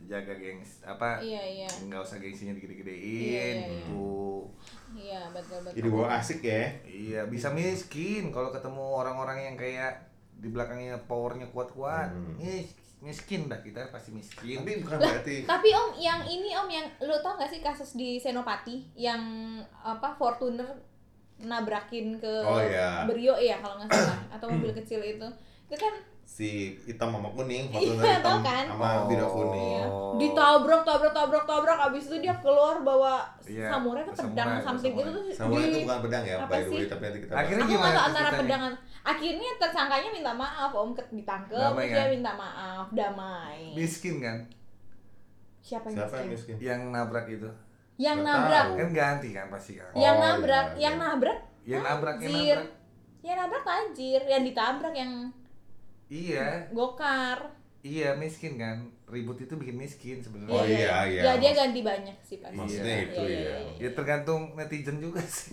Jaga 0.05 0.37
gengs 0.37 0.85
apa 0.85 1.16
Iya, 1.16 1.40
iya. 1.40 1.68
nggak 1.88 2.00
usah 2.05 2.20
gengsinya 2.20 2.53
digede-gedein 2.53 3.00
Iya, 3.00 3.40
iya, 3.57 3.64
iya. 3.64 3.81
gitu. 3.88 4.44
Iya, 4.94 5.22
betul 5.30 5.59
betul. 5.61 5.74
jadi 5.74 5.88
bawa 5.90 6.09
asik 6.16 6.40
ya 6.40 6.64
Iya 6.87 7.20
bisa 7.26 7.50
miskin 7.50 8.30
kalau 8.30 8.48
ketemu 8.48 8.85
orang-orang 8.94 9.38
yang 9.42 9.57
kayak 9.59 10.07
di 10.35 10.50
belakangnya 10.50 10.98
powernya 11.07 11.46
kuat-kuat. 11.50 12.11
Hmm. 12.11 12.38
Mis- 12.38 12.74
miskin 12.98 13.46
dah 13.46 13.61
kita 13.61 13.85
pasti 13.92 14.11
miskin. 14.11 14.64
tapi 14.64 14.80
bukan 14.80 14.96
berarti 14.96 15.44
Tapi 15.44 15.68
Om, 15.70 15.88
yang 15.94 16.24
ini 16.24 16.57
Om 16.57 16.68
yang 16.68 16.87
lu 17.02 17.12
tau 17.20 17.37
gak 17.37 17.52
sih 17.52 17.61
kasus 17.61 17.94
di 17.94 18.16
Senopati 18.16 18.80
yang 18.96 19.20
apa 19.76 20.16
Fortuner 20.16 20.64
nabrakin 21.37 22.16
ke 22.16 22.35
Oh, 22.42 22.62
iya. 22.62 23.04
Brio 23.04 23.35
ya 23.37 23.59
kalau 23.61 23.76
nggak 23.76 23.90
salah 23.92 24.18
atau 24.33 24.46
mobil 24.48 24.72
kecil 24.72 25.02
itu. 25.02 25.26
Itu 25.68 25.76
kan 25.76 25.94
si 26.24 26.48
hitam 26.82 27.08
sama 27.10 27.28
kuning 27.30 27.68
Iya, 27.68 27.94
hitam 27.94 28.20
tau 28.20 28.38
kan? 28.40 28.64
sama 28.66 28.88
biru 29.04 29.26
kuning 29.26 29.76
Iya. 29.76 29.87
Oh. 29.87 30.16
Ditabrak, 30.16 30.82
tabrak, 30.82 31.12
tabrak, 31.12 31.44
tabrak. 31.44 31.78
Abis 31.84 32.06
itu 32.06 32.16
dia 32.18 32.34
keluar 32.38 32.80
bawa 32.80 33.28
Iya, 33.42 33.68
samurai 33.68 34.02
ke 34.02 34.12
pedang 34.12 34.48
samurai, 34.50 34.64
something 34.64 34.92
samurai. 34.92 35.04
itu 35.06 35.20
tuh 35.20 35.34
sama 35.34 35.52
di 35.52 35.62
itu 35.62 35.78
bukan 35.82 35.98
pedang 36.00 36.22
ya 36.22 36.34
apa 36.37 36.46
by 36.46 36.56
the 36.56 36.66
way 36.66 36.74
sih? 36.74 36.87
tapi 36.87 37.02
nanti 37.04 37.18
kita 37.20 37.32
Akhirnya 37.34 37.62
Aku 37.62 37.74
nggak 37.76 38.04
antara 38.04 38.30
pedangan. 38.34 38.72
Akhirnya 39.04 39.50
tersangkanya 39.58 40.08
minta 40.10 40.32
maaf, 40.32 40.70
Om 40.72 40.90
ke- 40.92 41.12
ditangkep, 41.12 41.60
Damai 41.60 41.84
kan? 41.84 41.94
dia 41.94 42.06
minta 42.10 42.32
maaf, 42.34 42.87
damai. 42.90 43.60
Miskin 43.74 44.16
kan? 44.18 44.37
Siapa 45.60 45.87
yang 45.87 45.96
siapa 45.98 46.14
yang 46.18 46.28
miskin? 46.30 46.54
miskin 46.54 46.66
Yang 46.66 46.80
nabrak 46.90 47.26
itu. 47.26 47.48
Yang 47.96 48.16
Nggak 48.18 48.34
nabrak. 48.34 48.64
tahu. 48.64 48.72
Kan 48.74 48.90
ganti 48.92 49.28
kan 49.30 49.46
pasti 49.48 49.72
kan. 49.76 49.90
Yang 49.94 50.14
Oh, 50.14 50.22
nabrak, 50.22 50.66
iya, 50.66 50.80
yang 50.82 50.94
iya. 50.94 51.04
nabrak. 51.04 51.38
Yang 51.64 51.82
nabrak 51.82 52.16
yang 52.16 52.32
Tajir. 52.32 52.56
nabrak. 52.56 52.72
Yang 53.20 53.37
nabrak 53.38 53.62
tajir, 53.64 54.22
yang 54.26 54.42
ditabrak 54.42 54.94
yang 54.94 55.12
Iya, 56.18 56.44
gokar. 56.77 57.38
Iya 57.85 58.16
miskin 58.16 58.57
kan. 58.57 58.88
Ribut 59.05 59.37
itu 59.37 59.55
bikin 59.55 59.77
miskin 59.77 60.18
sebenarnya. 60.18 60.51
Oh, 60.51 60.64
iya, 60.64 61.05
iya. 61.05 61.20
Ya 61.23 61.33
dia 61.37 61.53
ganti 61.53 61.85
banyak 61.85 62.16
sih 62.18 62.40
pasti. 62.40 62.57
maksudnya 62.57 62.97
Iya, 62.97 63.05
itu 63.05 63.20
iya, 63.23 63.37
ya 63.38 63.57
iya, 63.61 63.77
Ya 63.79 63.90
tergantung 63.92 64.57
netizen 64.57 64.97
juga 64.99 65.20
sih. 65.31 65.53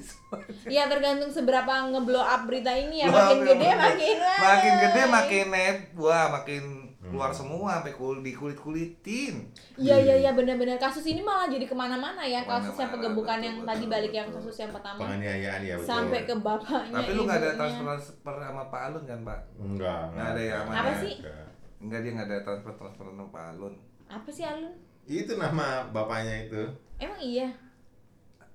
Ya 0.66 0.88
tergantung 0.88 1.28
seberapa 1.28 1.70
ngeblow 1.86 2.24
up 2.24 2.48
berita 2.48 2.72
ini 2.72 3.04
ya. 3.04 3.12
Makin 3.14 3.40
gede 3.44 3.70
makin 3.70 4.16
makin 4.18 4.74
gede 4.80 5.02
makin 5.06 5.46
neb 5.48 5.78
wah 5.94 6.32
makin 6.32 6.64
Hmm. 7.02 7.10
keluar 7.10 7.34
semua 7.34 7.82
sampai 7.82 7.98
kul 7.98 8.22
di 8.22 8.30
kulit 8.30 8.54
kulitin 8.56 9.50
Iya 9.74 9.98
iya 9.98 10.16
iya 10.22 10.32
benar-benar 10.38 10.78
kasus 10.78 11.02
ini 11.04 11.18
malah 11.18 11.50
jadi 11.50 11.66
ke 11.66 11.74
mana-mana 11.74 12.22
ya 12.22 12.46
kasus 12.46 12.78
yang 12.78 12.78
Ke 12.78 12.78
mana-mana, 12.78 12.94
penggebukan 12.94 13.40
yang 13.42 13.56
betul, 13.58 13.70
tadi 13.74 13.86
balik 13.90 14.14
yang 14.14 14.30
kasus 14.30 14.56
yang 14.56 14.70
pertama 14.70 15.00
penganiayaan 15.02 15.62
ya 15.66 15.76
betul 15.76 15.90
sampai 15.90 16.20
ke 16.22 16.36
bapaknya 16.38 16.94
tapi 16.94 17.12
lu 17.12 17.22
nggak 17.26 17.40
ada 17.42 17.52
transfer 17.58 17.98
sama 18.38 18.64
Pak 18.70 18.82
Alun 18.86 19.04
kan 19.04 19.20
Pak 19.26 19.40
enggak 19.58 20.02
Nggak 20.14 20.28
ada 20.30 20.42
ya, 20.46 20.56
Apa 20.56 20.70
mana? 20.70 20.94
sih? 21.02 21.16
Enggak. 21.18 21.46
Enggak 21.82 22.00
dia 22.06 22.12
nggak 22.14 22.28
ada 22.30 22.38
transfer 22.46 22.74
transfer 22.78 23.06
sama 23.10 23.26
Pak 23.34 23.44
Alun. 23.58 23.74
Apa 24.06 24.30
sih 24.30 24.46
Alun? 24.46 24.74
Itu 25.10 25.36
nama 25.36 25.90
bapaknya 25.90 26.46
itu. 26.46 26.62
Emang 27.02 27.18
iya? 27.18 27.50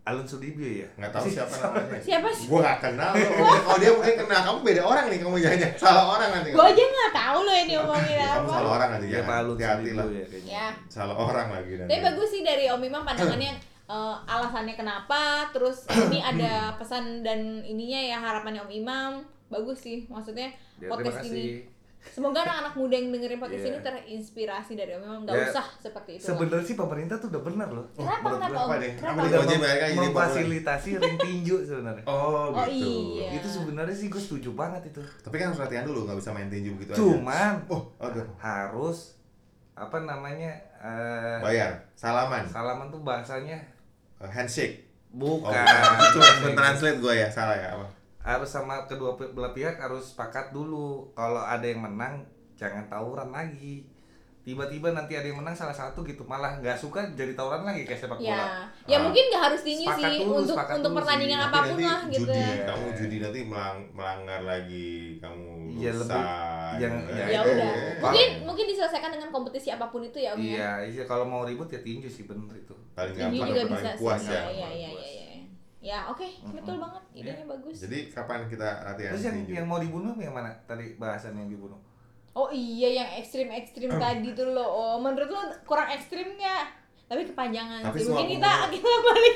Alun 0.07 0.23
Sudibyo 0.23 0.87
ya? 0.87 0.89
Nggak 0.95 1.11
tahu 1.11 1.27
siapa 1.27 1.55
namanya. 1.67 1.99
Siapa 1.99 2.29
sih? 2.31 2.47
Gua 2.47 2.63
nggak 2.63 2.79
kenal 2.79 3.11
lo 3.19 3.55
kalau 3.67 3.79
dia 3.83 3.91
mungkin 3.91 4.15
kenal. 4.23 4.41
Kamu 4.47 4.59
beda 4.63 4.83
orang 4.87 5.05
nih 5.11 5.19
kamu 5.19 5.37
jangan 5.43 5.71
salah 5.75 6.05
orang 6.15 6.29
nanti. 6.31 6.49
Gua 6.55 6.67
aja 6.71 6.83
nggak 6.87 7.13
tahu 7.13 7.39
loh 7.43 7.57
ini 7.59 7.73
ngomongin 7.75 8.17
kamu 8.23 8.47
apa. 8.47 8.51
salah 8.55 8.71
orang 8.79 8.89
nanti 8.95 9.07
ya. 9.11 9.21
Pak 9.27 9.37
Alun 9.43 9.57
Sudibyo 9.59 10.07
ya 10.15 10.27
kayaknya. 10.31 10.53
Ya. 10.55 10.67
Salah 10.87 11.17
orang 11.19 11.47
lagi 11.51 11.73
nanti. 11.75 11.91
Tapi 11.91 12.03
bagus 12.07 12.29
sih 12.31 12.43
dari 12.47 12.65
Om 12.71 12.83
Imam 12.87 13.03
pandangannya 13.03 13.53
eh, 13.95 14.17
alasannya 14.31 14.75
kenapa 14.79 15.51
terus 15.51 15.91
ini 15.91 16.23
ada 16.23 16.79
pesan 16.79 17.27
dan 17.27 17.67
ininya 17.67 17.99
ya 17.99 18.17
harapannya 18.23 18.63
Om 18.63 18.73
Imam. 18.73 19.13
Bagus 19.51 19.83
sih 19.83 20.07
maksudnya 20.07 20.55
ya, 20.79 20.91
podcast 20.91 21.27
ini 21.27 21.76
Semoga 22.09 22.39
anak-anak 22.43 22.75
muda 22.75 22.95
yang 22.95 23.09
dengerin 23.11 23.37
podcast 23.37 23.61
Iya. 23.61 23.71
ini 23.71 23.79
terinspirasi 23.81 24.73
dari 24.73 24.91
Om. 24.93 25.01
Memang 25.01 25.21
nggak 25.23 25.35
Ya, 25.35 25.47
usah 25.49 25.67
seperti 25.77 26.11
itu. 26.15 26.25
Sebenarnya 26.25 26.65
sih 26.65 26.75
pemerintah 26.75 27.17
tuh 27.17 27.29
udah 27.29 27.43
benar 27.43 27.69
loh. 27.69 27.87
Kenapa, 27.93 28.17
Menurut 28.23 28.41
kenapa? 28.41 28.61
Apa 28.63 28.75
deh? 28.77 28.93
Kenapa? 28.95 29.13
Apa 29.13 29.21
nih? 29.21 29.29
Udah 29.29 29.39
Wajib 29.39 29.51
mem- 29.53 29.63
mereka 29.63 29.85
jadi 29.87 29.99
memfasilitasi 30.01 30.89
ring 30.97 31.17
tinju 31.19 31.57
sebenarnya. 31.63 32.05
Oh, 32.05 32.49
Oh, 32.49 32.65
gitu. 32.65 32.89
iya. 33.17 33.29
Itu 33.33 33.49
sebenarnya 33.51 33.93
sih 33.93 34.09
gue 34.09 34.19
setuju 34.19 34.51
banget 34.53 34.83
itu. 34.87 35.01
Tapi 35.21 35.35
kan 35.35 35.47
harus 35.51 35.61
latihan 35.61 35.85
dulu, 35.85 36.05
nggak 36.05 36.17
bisa 36.17 36.31
main 36.31 36.47
tinju 36.47 36.71
begitu 36.73 36.91
aja. 36.91 36.99
Cuman 36.99 37.53
Oh, 37.67 37.83
aduh. 37.99 38.27
harus 38.37 39.17
apa 39.73 39.99
namanya 40.01 40.53
eh, 40.79 41.37
Bayar, 41.39 41.73
salaman, 41.93 42.45
salaman 42.45 42.89
tuh 42.89 43.01
bahasanya 43.01 43.61
Uh, 44.17 44.25
handshake. 44.27 44.89
bukan. 45.11 45.53
Oh, 45.53 46.09
Itu 46.11 46.19
translate 46.57 46.99
gue 46.99 47.15
ya, 47.15 47.29
salah 47.29 47.53
ya 47.53 47.69
apa? 47.71 47.85
Harus 48.27 48.51
sama 48.51 48.85
kedua 48.85 49.15
belah 49.15 49.53
pihak 49.53 49.79
harus 49.79 50.11
sepakat 50.11 50.51
dulu. 50.51 50.87
Kalau 51.13 51.39
ada 51.39 51.63
yang 51.63 51.79
menang 51.81 52.27
jangan 52.53 52.85
tawuran 52.87 53.31
lagi. 53.31 53.87
Tiba-tiba 54.43 54.91
nanti 54.91 55.11
ada 55.13 55.27
yang 55.27 55.39
menang 55.39 55.51
salah 55.53 55.75
satu 55.75 56.03
gitu 56.03 56.23
malah 56.23 56.55
nggak 56.57 56.75
suka 56.75 57.03
jadi 57.13 57.35
tawuran 57.35 57.63
lagi 57.63 57.83
kayak 57.83 57.99
sepak 58.01 58.15
bola. 58.17 58.31
Ya, 58.31 58.47
ya 58.85 58.97
Ah. 58.97 59.03
mungkin 59.03 59.27
nggak 59.27 59.43
harus 59.43 59.61
tinju 59.61 59.83
Sepakat 59.85 60.07
sih 60.07 60.19
dulu, 60.21 60.35
untuk 60.39 60.55
untuk 60.55 60.79
dulu 60.85 60.97
pertandingan 60.97 61.35
sih. 61.37 61.47
apa 61.47 61.59
pun 61.61 61.79
lah 61.81 62.01
gitu. 62.07 62.23
judi, 62.25 62.39
Iya. 62.39 62.63
kamu 62.65 62.87
judi 62.95 63.17
nanti 63.19 63.41
melang- 63.43 63.87
melanggar 63.91 64.41
lagi, 64.43 64.91
kamu 65.19 65.47
Iya, 65.75 65.91
dosa. 65.93 66.07
lebih- 66.07 66.79
yang- 66.79 66.99
gitu. 67.01 67.11
ya, 67.13 67.27
Ya 67.27 67.41
itu. 67.43 67.51
udah, 67.53 67.71
Pak. 67.75 68.03
mungkin 68.07 68.29
mungkin 68.47 68.65
diselesaikan 68.71 69.11
dengan 69.11 69.29
kompetisi 69.33 69.69
apa 69.69 69.87
pun 69.89 70.03
itu 70.05 70.15
ya 70.17 70.31
ya. 70.31 70.39
Iya, 70.39 70.71
iya 70.89 71.03
kalau 71.05 71.27
mau 71.27 71.43
ribut 71.43 71.67
ya 71.67 71.81
tinju 71.81 72.07
sih 72.07 72.23
bener 72.25 72.55
itu. 72.57 72.75
paling 72.95 73.13
Tinju 73.13 73.29
gampang 73.29 73.49
juga 73.51 73.63
bisa 73.69 73.89
puas 73.99 74.21
sih. 74.21 74.31
ya. 74.31 74.41
Iya, 74.47 74.69
iya, 74.71 74.91
iya, 74.95 75.26
Ya, 75.87 76.11
oke, 76.11 76.27
betul 76.51 76.83
banget. 76.83 77.03
Idenya 77.15 77.47
bagus. 77.47 77.87
Jadi 77.87 78.11
kapan 78.11 78.51
kita 78.51 78.83
latihan 78.83 79.15
Terus 79.15 79.31
yang, 79.31 79.37
tinju? 79.39 79.53
yang 79.55 79.67
mau 79.71 79.79
dibunuh 79.79 80.19
yang 80.19 80.35
mana? 80.35 80.51
Tadi 80.67 80.99
bahasan 80.99 81.39
yang 81.39 81.47
dibunuh. 81.47 81.79
Oh 82.35 82.51
iya 82.51 82.91
yang 83.01 83.09
ekstrim-ekstrim 83.23 83.95
tadi 83.95 84.35
tuh 84.35 84.51
lo. 84.51 84.67
Oh, 84.67 84.97
menurut 84.99 85.31
lo 85.31 85.41
kurang 85.63 85.95
ekstrim 85.95 86.35
nggak? 86.35 86.86
Tapi 87.07 87.23
kepanjangan 87.23 87.81
Tapi 87.87 87.99
sih. 88.03 88.11
Mungkin 88.11 88.27
kita 88.35 88.51
kita 88.75 88.91
balik 88.99 89.35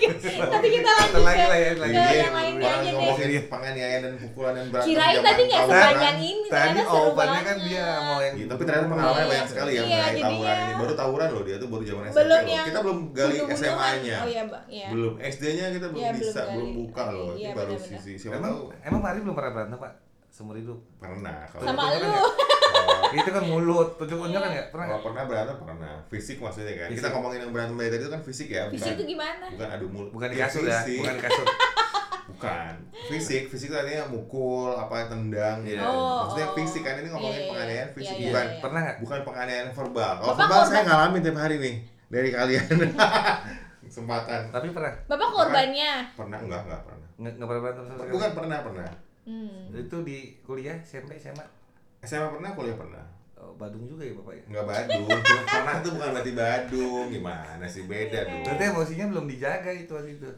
tapi 0.50 0.66
kita 0.68 0.90
lanjut 0.90 1.22
lagi 1.22 1.38
ke, 1.38 1.46
lah 1.46 1.54
ya, 1.56 1.70
lagi. 1.78 1.94
ke 1.94 2.02
Iya, 2.02 2.18
yang 2.18 2.34
lainnya 2.34 2.66
aja 2.66 2.90
deh. 2.90 3.42
penganiayaan 3.46 4.00
dan 4.02 4.14
pukulan 4.18 4.52
dan 4.52 4.66
berantem 4.68 4.88
Kirain 4.90 5.16
tadi 5.22 5.42
nggak 5.46 5.62
sepanjang 5.62 6.18
ini, 6.18 6.48
Tadi 6.50 6.66
banget. 7.14 7.42
kan 7.46 7.56
dia 7.62 7.86
mau 8.02 8.18
yang 8.18 8.34
Iya, 8.34 8.46
tapi 8.50 8.62
ternyata 8.66 8.86
pengalamannya 8.90 9.22
Iya. 9.22 9.30
banyak 9.30 9.48
sekali 9.48 9.70
ya 9.70 9.82
mengenai 9.86 10.18
tawuran 10.18 10.56
ini. 10.58 10.72
Baru 10.74 10.92
tawuran 10.98 11.28
loh 11.30 11.42
dia 11.46 11.56
tuh 11.56 11.68
baru 11.70 11.84
zaman 11.86 12.02
SMP 12.02 12.18
loh. 12.26 12.40
yang 12.42 12.66
Kita 12.66 12.78
belum 12.82 12.98
gali. 13.14 13.36
SMA-nya. 13.54 14.18
Oh. 14.18 14.26
Belum 14.90 15.12
SD-nya 15.22 15.66
kita 15.70 15.86
belum 15.88 16.04
bisa, 16.18 16.40
belum 16.50 16.68
buka 16.74 17.02
loh. 17.08 17.32
Ini 17.32 17.50
baru 17.54 17.74
sisi 17.78 18.12
siapa 18.18 18.34
Emang 18.34 18.50
tahu 18.50 18.60
emang 18.82 19.00
Mari 19.00 19.18
belum 19.22 19.34
pernah 19.38 19.52
berantem 19.54 19.78
pak 19.78 19.92
seumur 20.30 20.54
hidup. 20.54 20.78
pernah 20.96 21.42
kalau 21.46 21.62
Sama 21.64 21.82
Tunjuk-tunjukkan 21.84 22.08
lu. 22.08 22.16
ya? 22.16 22.48
Oh, 22.70 23.10
Itu 23.12 23.30
kan 23.32 23.44
mulut, 23.44 23.88
tunjuk-tunjukkan 23.98 24.50
ya 24.52 24.62
pernah. 24.64 24.86
kalau 24.86 24.86
nggak? 24.86 25.02
pernah 25.02 25.22
berantem 25.26 25.56
pernah. 25.58 25.94
Fisik 26.06 26.38
maksudnya 26.38 26.74
kan. 26.76 26.88
Kita 26.88 26.96
Fisik. 26.96 27.10
ngomongin 27.10 27.38
yang 27.42 27.50
berantem 27.50 27.74
dari 27.76 27.90
tadi 27.90 28.00
itu 28.00 28.10
kan 28.10 28.22
fisik 28.22 28.48
ya, 28.48 28.62
Fisik 28.66 28.78
bukan 28.80 28.94
itu 28.94 29.04
gimana? 29.10 29.44
bukan 29.50 29.68
adu 29.68 29.86
mulut. 29.88 30.10
Bukan 30.10 30.28
di 30.28 30.36
Ya, 30.36 30.46
kasur 30.46 30.62
ya, 30.62 30.78
fisik. 30.80 30.98
bukan 31.02 31.12
di 31.12 31.22
kasur. 31.24 31.46
Bukan. 32.30 32.72
Fisik, 33.10 33.42
fisik 33.50 33.68
itu 33.68 33.76
artinya 33.76 34.06
mukul, 34.06 34.70
apa 34.72 35.10
tendang 35.10 35.60
gitu. 35.60 35.76
Iya. 35.76 35.84
Oh, 35.84 36.24
Maksudnya 36.24 36.46
oh. 36.46 36.54
fisik 36.54 36.82
kan 36.86 36.94
ini 36.96 37.08
ngomongin 37.10 37.26
Iya, 37.28 37.42
iya, 37.42 37.50
penganiayaan 37.50 37.82
iya. 37.82 37.96
fisik 37.98 38.06
Iya, 38.08 38.16
iya, 38.16 38.28
bukan 38.30 38.44
iya. 38.46 38.60
Pernah 38.62 38.80
nggak? 38.80 38.96
bukan 39.02 39.18
penganiayaan 39.26 39.70
verbal. 39.74 40.12
Kalau 40.14 40.34
verbal 40.38 40.48
saya 40.54 40.70
korban. 40.70 40.86
ngalamin 40.86 41.20
tiap 41.20 41.36
hari 41.36 41.56
nih 41.58 41.74
dari 42.06 42.28
kalian. 42.30 42.66
Kesempatan. 43.84 44.40
Tapi 44.48 44.66
pernah. 44.70 44.92
Bapak 45.04 45.28
korbannya. 45.28 45.92
Pernah 46.14 46.38
enggak 46.38 46.60
enggak 46.64 46.80
pernah. 46.80 47.08
Nggak, 47.18 47.32
nggak 47.34 47.48
pernah 47.48 47.60
berantem 47.60 47.82
sama 47.82 47.96
sekali. 47.98 48.12
Bukan 48.14 48.30
pernah 48.32 48.58
pernah. 48.62 48.88
Hmm. 49.30 49.70
Itu 49.70 50.02
di 50.02 50.34
kuliah, 50.42 50.74
SMP, 50.82 51.14
SMA. 51.16 51.46
SMA 52.02 52.26
pernah, 52.34 52.50
kuliah 52.58 52.74
pernah. 52.74 53.04
Oh, 53.40 53.56
Badung 53.56 53.88
juga 53.88 54.04
ya 54.04 54.12
bapak 54.12 54.34
ya. 54.36 54.42
Enggak 54.52 54.64
Badung. 54.68 55.06
Cuma 55.08 55.42
pernah 55.48 55.74
tuh 55.80 55.90
bukan 55.96 56.08
berarti 56.12 56.32
Badung. 56.36 57.06
Gimana 57.08 57.64
sih 57.64 57.82
beda 57.88 58.18
dong. 58.28 58.42
Berarti 58.44 58.64
emosinya 58.68 59.06
belum 59.08 59.24
dijaga 59.30 59.70
itu 59.72 59.92
waktu 59.96 60.10
itu. 60.20 60.30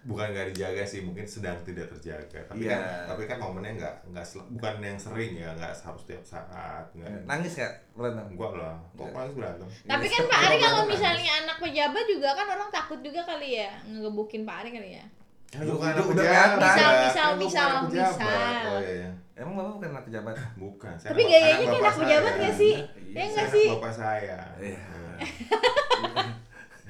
Bukan 0.00 0.32
nggak 0.32 0.56
dijaga 0.56 0.80
sih, 0.86 1.04
mungkin 1.04 1.26
sedang 1.28 1.60
tidak 1.60 1.90
terjaga. 1.92 2.40
Tapi 2.48 2.64
Iya. 2.64 2.72
kan 2.72 2.80
tapi 3.12 3.22
kan 3.28 3.36
momennya 3.36 3.76
nggak 3.76 3.94
nggak 4.14 4.24
bukan 4.56 4.74
yang 4.80 4.96
sering 4.96 5.36
ya, 5.36 5.52
nggak 5.52 5.74
harus 5.76 6.02
tiap 6.08 6.22
saat. 6.24 6.86
Nggak. 6.96 7.28
Nangis 7.28 7.52
nggak 7.58 7.72
berantem? 7.92 8.26
Enggak 8.32 8.52
lah. 8.56 8.76
Kok 8.96 9.10
paling 9.12 9.34
berantem? 9.36 9.68
Tapi 9.84 10.06
kan 10.08 10.22
Pak 10.24 10.40
Ari 10.40 10.56
kalau 10.56 10.82
misalnya 10.88 11.32
anak 11.44 11.56
pejabat 11.60 12.04
juga 12.08 12.28
kan 12.32 12.46
orang 12.48 12.70
takut 12.72 13.00
juga 13.04 13.20
kali 13.26 13.58
ya 13.60 13.74
ngegebukin 13.84 14.46
Pak 14.48 14.56
Ari 14.64 14.70
kali 14.72 14.90
ya. 14.96 15.04
Udah- 15.52 15.66
bukan 15.66 15.76
udah- 15.76 15.90
anak 15.90 16.04
udah 16.04 16.14
pejabat. 16.14 16.50
kelihatan. 16.52 16.60
Misal, 16.60 16.90
misal, 17.02 17.30
bukan 17.34 17.40
misal, 17.40 17.68
misal. 17.90 18.62
Oh 18.64 18.78
iya. 18.78 18.92
iya. 18.92 19.10
Emang 19.34 19.54
bapak 19.56 19.72
bukan 19.72 19.88
anak 19.90 20.04
pejabat? 20.04 20.34
Bukan. 20.54 20.94
Saya 20.94 21.10
Tapi 21.10 21.22
gayanya 21.24 21.54
kayak 21.58 21.80
anak 21.80 21.96
pejabat 21.96 22.32
nggak 22.36 22.54
sih? 22.54 22.74
Iya, 22.76 23.10
Ya 23.10 23.24
nggak 23.24 23.40
anak 23.40 23.50
sih? 23.50 23.66
Bapak 23.72 23.92
saya. 23.92 24.38
Iya. 24.58 24.80